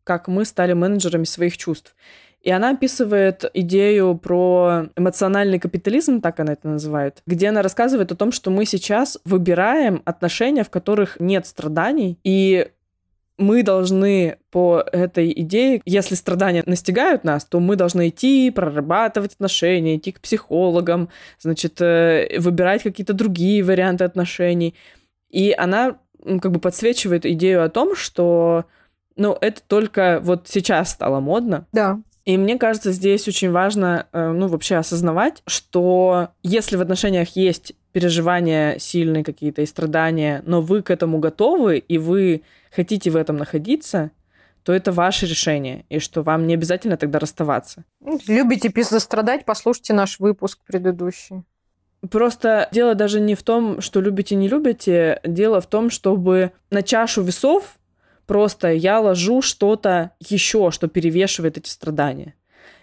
как 0.09 0.27
мы 0.27 0.43
стали 0.43 0.73
менеджерами 0.73 1.23
своих 1.23 1.55
чувств. 1.55 1.95
И 2.41 2.49
она 2.49 2.71
описывает 2.71 3.45
идею 3.53 4.17
про 4.17 4.87
эмоциональный 4.95 5.59
капитализм, 5.59 6.19
так 6.19 6.39
она 6.39 6.53
это 6.53 6.67
называет, 6.67 7.21
где 7.27 7.49
она 7.49 7.61
рассказывает 7.61 8.11
о 8.11 8.15
том, 8.15 8.31
что 8.31 8.49
мы 8.49 8.65
сейчас 8.65 9.19
выбираем 9.23 10.01
отношения, 10.05 10.63
в 10.63 10.71
которых 10.71 11.19
нет 11.19 11.45
страданий, 11.45 12.17
и 12.23 12.71
мы 13.39 13.63
должны 13.63 14.37
по 14.51 14.83
этой 14.91 15.31
идее, 15.31 15.81
если 15.85 16.15
страдания 16.15 16.61
настигают 16.65 17.23
нас, 17.23 17.45
то 17.45 17.59
мы 17.59 17.75
должны 17.75 18.09
идти, 18.09 18.51
прорабатывать 18.51 19.33
отношения, 19.33 19.95
идти 19.95 20.11
к 20.11 20.19
психологам, 20.19 21.09
значит, 21.39 21.81
э, 21.81 22.37
выбирать 22.39 22.83
какие-то 22.83 23.13
другие 23.13 23.63
варианты 23.63 24.03
отношений. 24.03 24.75
И 25.29 25.55
она 25.57 25.97
как 26.23 26.51
бы 26.51 26.59
подсвечивает 26.59 27.25
идею 27.25 27.63
о 27.63 27.69
том, 27.69 27.95
что 27.95 28.65
ну, 29.15 29.37
это 29.39 29.61
только 29.65 30.19
вот 30.21 30.47
сейчас 30.47 30.91
стало 30.91 31.19
модно. 31.19 31.65
Да. 31.71 31.99
И 32.25 32.37
мне 32.37 32.57
кажется, 32.57 32.91
здесь 32.91 33.27
очень 33.27 33.51
важно, 33.51 34.07
э, 34.11 34.31
ну, 34.31 34.47
вообще 34.47 34.75
осознавать, 34.75 35.41
что 35.47 36.29
если 36.43 36.75
в 36.75 36.81
отношениях 36.81 37.29
есть 37.35 37.73
переживания 37.91 38.77
сильные 38.77 39.23
какие-то 39.23 39.61
и 39.61 39.65
страдания, 39.65 40.43
но 40.45 40.61
вы 40.61 40.83
к 40.83 40.91
этому 40.91 41.19
готовы, 41.19 41.79
и 41.79 41.97
вы 41.97 42.43
хотите 42.71 43.09
в 43.09 43.15
этом 43.15 43.37
находиться, 43.37 44.11
то 44.63 44.73
это 44.73 44.91
ваше 44.91 45.25
решение, 45.25 45.85
и 45.89 45.99
что 45.99 46.21
вам 46.21 46.47
не 46.47 46.53
обязательно 46.53 46.97
тогда 46.97 47.19
расставаться. 47.19 47.85
Любите 48.27 48.71
страдать, 48.99 49.45
послушайте 49.45 49.93
наш 49.93 50.19
выпуск 50.19 50.59
предыдущий. 50.65 51.43
Просто 52.09 52.69
дело 52.71 52.95
даже 52.95 53.19
не 53.19 53.35
в 53.35 53.43
том, 53.43 53.81
что 53.81 53.99
любите, 53.99 54.35
не 54.35 54.47
любите, 54.47 55.19
дело 55.23 55.59
в 55.59 55.67
том, 55.67 55.89
чтобы 55.89 56.51
на 56.69 56.81
чашу 56.81 57.21
весов 57.23 57.79
Просто 58.29 58.71
я 58.71 58.99
ложу 58.99 59.41
что-то 59.41 60.11
еще, 60.19 60.69
что 60.69 60.87
перевешивает 60.87 61.57
эти 61.57 61.67
страдания. 61.67 62.35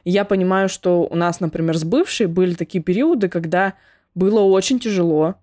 И 0.02 0.10
я 0.10 0.24
понимаю, 0.24 0.68
что 0.68 1.06
у 1.08 1.14
нас, 1.14 1.38
например, 1.38 1.78
с 1.78 1.84
бывшей 1.84 2.26
были 2.26 2.54
такие 2.54 2.82
периоды, 2.82 3.28
когда 3.28 3.74
было 4.16 4.40
очень 4.40 4.80
тяжело, 4.80 5.36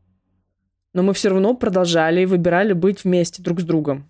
но 0.92 1.04
мы 1.04 1.14
все 1.14 1.30
равно 1.30 1.54
продолжали 1.54 2.20
и 2.20 2.26
выбирали 2.26 2.74
быть 2.74 3.06
вместе 3.06 3.42
друг 3.42 3.62
с 3.62 3.64
другом. 3.64 4.10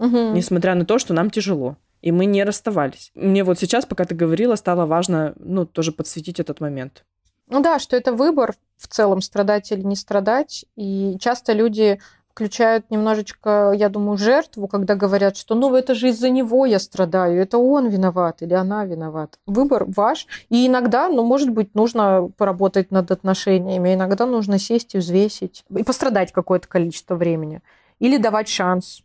Угу. 0.00 0.32
Несмотря 0.32 0.74
на 0.74 0.84
то, 0.84 0.98
что 0.98 1.14
нам 1.14 1.30
тяжело. 1.30 1.76
И 2.00 2.10
мы 2.10 2.24
не 2.24 2.42
расставались. 2.42 3.12
Мне 3.14 3.44
вот 3.44 3.58
сейчас, 3.58 3.84
пока 3.84 4.06
ты 4.06 4.14
говорила, 4.14 4.56
стало 4.56 4.86
важно, 4.86 5.34
ну, 5.38 5.66
тоже 5.66 5.92
подсветить 5.92 6.40
этот 6.40 6.60
момент. 6.60 7.04
Ну 7.48 7.60
да, 7.60 7.78
что 7.78 7.96
это 7.96 8.12
выбор 8.12 8.54
в 8.78 8.88
целом, 8.88 9.20
страдать 9.20 9.70
или 9.70 9.82
не 9.82 9.96
страдать. 9.96 10.64
И 10.76 11.18
часто 11.20 11.52
люди 11.52 12.00
включают 12.30 12.90
немножечко, 12.90 13.72
я 13.76 13.90
думаю, 13.90 14.16
жертву, 14.16 14.66
когда 14.68 14.94
говорят, 14.94 15.36
что 15.36 15.54
ну 15.54 15.74
это 15.74 15.94
же 15.94 16.08
из-за 16.08 16.30
него 16.30 16.64
я 16.64 16.78
страдаю, 16.78 17.42
это 17.42 17.58
он 17.58 17.88
виноват 17.88 18.40
или 18.40 18.54
она 18.54 18.84
виновата. 18.86 19.36
Выбор 19.46 19.84
ваш. 19.84 20.26
И 20.48 20.66
иногда, 20.66 21.10
ну, 21.10 21.22
может 21.22 21.50
быть, 21.50 21.74
нужно 21.74 22.30
поработать 22.38 22.90
над 22.92 23.10
отношениями, 23.10 23.92
иногда 23.92 24.24
нужно 24.24 24.58
сесть 24.58 24.94
и 24.94 24.98
взвесить, 24.98 25.64
и 25.76 25.82
пострадать 25.82 26.32
какое-то 26.32 26.66
количество 26.66 27.16
времени. 27.16 27.60
Или 27.98 28.16
давать 28.16 28.48
шанс 28.48 29.02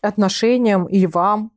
отношениям 0.00 0.86
или 0.86 1.06
вам 1.06 1.52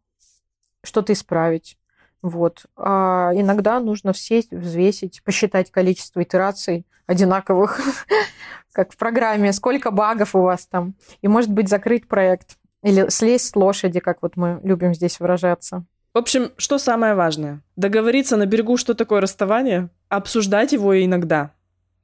что-то 0.83 1.13
исправить. 1.13 1.77
Вот. 2.21 2.65
А 2.77 3.31
иногда 3.35 3.79
нужно 3.79 4.13
сесть, 4.13 4.51
взвесить, 4.51 5.21
посчитать 5.23 5.71
количество 5.71 6.23
итераций 6.23 6.85
одинаковых, 7.05 7.79
как 8.71 8.93
в 8.93 8.97
программе, 8.97 9.51
сколько 9.51 9.91
багов 9.91 10.35
у 10.35 10.41
вас 10.41 10.65
там. 10.65 10.95
И, 11.21 11.27
может 11.27 11.51
быть, 11.51 11.69
закрыть 11.69 12.07
проект. 12.07 12.57
Или 12.81 13.09
слезть 13.09 13.49
с 13.49 13.55
лошади, 13.55 13.99
как 13.99 14.21
вот 14.21 14.35
мы 14.35 14.59
любим 14.63 14.93
здесь 14.93 15.19
выражаться. 15.19 15.85
В 16.13 16.17
общем, 16.17 16.51
что 16.57 16.77
самое 16.77 17.15
важное? 17.15 17.61
Договориться 17.75 18.37
на 18.37 18.45
берегу, 18.45 18.77
что 18.77 18.93
такое 18.93 19.19
расставание, 19.19 19.89
обсуждать 20.09 20.71
его 20.71 21.03
иногда. 21.03 21.51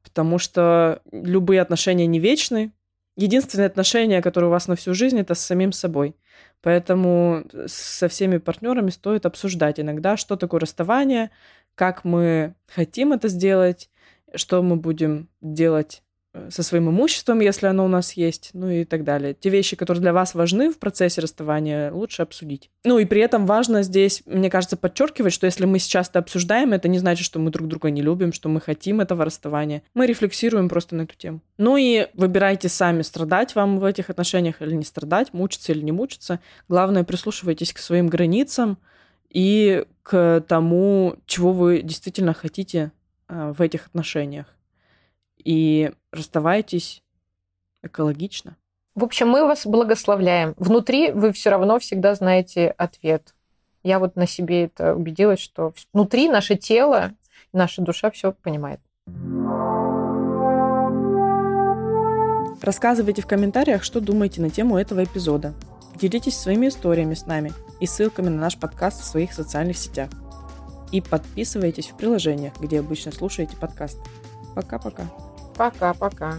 Потому 0.04 0.40
что 0.40 1.02
любые 1.12 1.62
отношения 1.62 2.08
не 2.08 2.20
вечны. 2.20 2.72
Единственные 3.20 3.68
отношения, 3.68 4.22
которые 4.22 4.48
у 4.48 4.52
вас 4.52 4.70
на 4.70 4.78
всю 4.78 4.94
жизнь, 4.94 5.20
это 5.20 5.36
с 5.36 5.40
самим 5.40 5.74
собой. 5.74 6.16
Поэтому 6.62 7.44
со 7.68 8.08
всеми 8.08 8.38
партнерами 8.38 8.92
стоит 8.92 9.26
обсуждать 9.26 9.78
иногда, 9.80 10.16
что 10.16 10.38
такое 10.38 10.62
расставание, 10.62 11.30
как 11.76 12.06
мы 12.06 12.56
хотим 12.68 13.12
это 13.12 13.28
сделать, 13.28 13.90
что 14.36 14.62
мы 14.62 14.78
будем 14.78 15.28
делать 15.42 16.02
Э, 16.09 16.09
со 16.50 16.64
своим 16.64 16.90
имуществом, 16.90 17.40
если 17.40 17.68
оно 17.68 17.86
у 17.86 17.88
нас 17.88 18.14
есть, 18.14 18.52
ну 18.54 18.70
и 18.70 18.86
так 18.86 19.04
далее. 19.04 19.34
Те 19.34 19.50
вещи, 19.50 19.76
которые 19.76 20.02
для 20.02 20.14
вас 20.14 20.34
важны 20.36 20.72
в 20.72 20.80
процессе 20.80 21.22
расставания, 21.22 21.92
лучше 21.92 22.22
обсудить. 22.22 22.70
Ну 22.84 23.00
и 23.00 23.06
при 23.06 23.22
этом 23.22 23.46
важно 23.46 23.84
здесь, 23.84 24.24
мне 24.26 24.50
кажется, 24.50 24.78
подчеркивать, 24.78 25.34
что 25.34 25.46
если 25.46 25.66
мы 25.66 25.80
сейчас 25.80 26.10
это 26.10 26.20
обсуждаем, 26.20 26.74
это 26.74 26.88
не 26.88 27.00
значит, 27.00 27.26
что 27.26 27.40
мы 27.40 27.52
друг 27.52 27.68
друга 27.68 27.90
не 27.90 28.02
любим, 28.02 28.34
что 28.34 28.50
мы 28.50 28.62
хотим 28.62 29.02
этого 29.02 29.26
расставания. 29.26 29.84
Мы 29.94 30.06
рефлексируем 30.06 30.70
просто 30.70 30.96
на 30.96 31.04
эту 31.04 31.16
тему. 31.16 31.42
Ну 31.58 31.78
и 31.78 32.08
выбирайте 32.14 32.70
сами, 32.70 33.02
страдать 33.02 33.56
вам 33.56 33.80
в 33.80 33.86
этих 33.86 34.10
отношениях 34.10 34.62
или 34.62 34.74
не 34.74 34.86
страдать, 34.86 35.34
мучиться 35.34 35.72
или 35.72 35.82
не 35.82 35.92
мучиться. 35.92 36.40
Главное, 36.68 37.04
прислушивайтесь 37.04 37.74
к 37.74 37.80
своим 37.80 38.08
границам 38.08 38.78
и 39.30 39.86
к 40.04 40.44
тому, 40.48 41.16
чего 41.26 41.54
вы 41.54 41.82
действительно 41.82 42.34
хотите 42.34 42.92
э, 43.28 43.54
в 43.56 43.62
этих 43.62 43.88
отношениях 43.88 44.48
и 45.44 45.92
расставайтесь 46.12 47.04
экологично. 47.82 48.58
В 48.96 49.04
общем, 49.04 49.30
мы 49.30 49.46
вас 49.46 49.66
благословляем. 49.66 50.54
Внутри 50.58 51.12
вы 51.12 51.32
все 51.32 51.52
равно 51.52 51.80
всегда 51.80 52.16
знаете 52.16 52.70
ответ. 52.70 53.34
Я 53.84 54.00
вот 54.00 54.16
на 54.16 54.28
себе 54.28 54.66
это 54.66 54.94
убедилась, 54.94 55.40
что 55.40 55.74
внутри 55.94 56.28
наше 56.28 56.56
тело, 56.56 57.12
наша 57.54 57.82
душа 57.82 58.12
все 58.12 58.34
понимает. 58.34 58.82
Рассказывайте 62.62 63.22
в 63.22 63.28
комментариях, 63.28 63.84
что 63.84 64.02
думаете 64.02 64.42
на 64.42 64.50
тему 64.50 64.78
этого 64.78 65.04
эпизода. 65.04 65.54
Делитесь 65.96 66.38
своими 66.38 66.68
историями 66.68 67.14
с 67.14 67.26
нами 67.26 67.54
и 67.80 67.86
ссылками 67.86 68.28
на 68.28 68.38
наш 68.38 68.58
подкаст 68.58 69.02
в 69.02 69.06
своих 69.06 69.34
социальных 69.34 69.78
сетях. 69.78 70.10
И 70.92 71.02
подписывайтесь 71.02 71.88
в 71.88 71.98
приложениях, 71.98 72.54
где 72.60 72.80
обычно 72.80 73.12
слушаете 73.12 73.56
подкаст. 73.56 73.98
Пока-пока. 74.56 75.04
Пока-пока. 75.60 76.38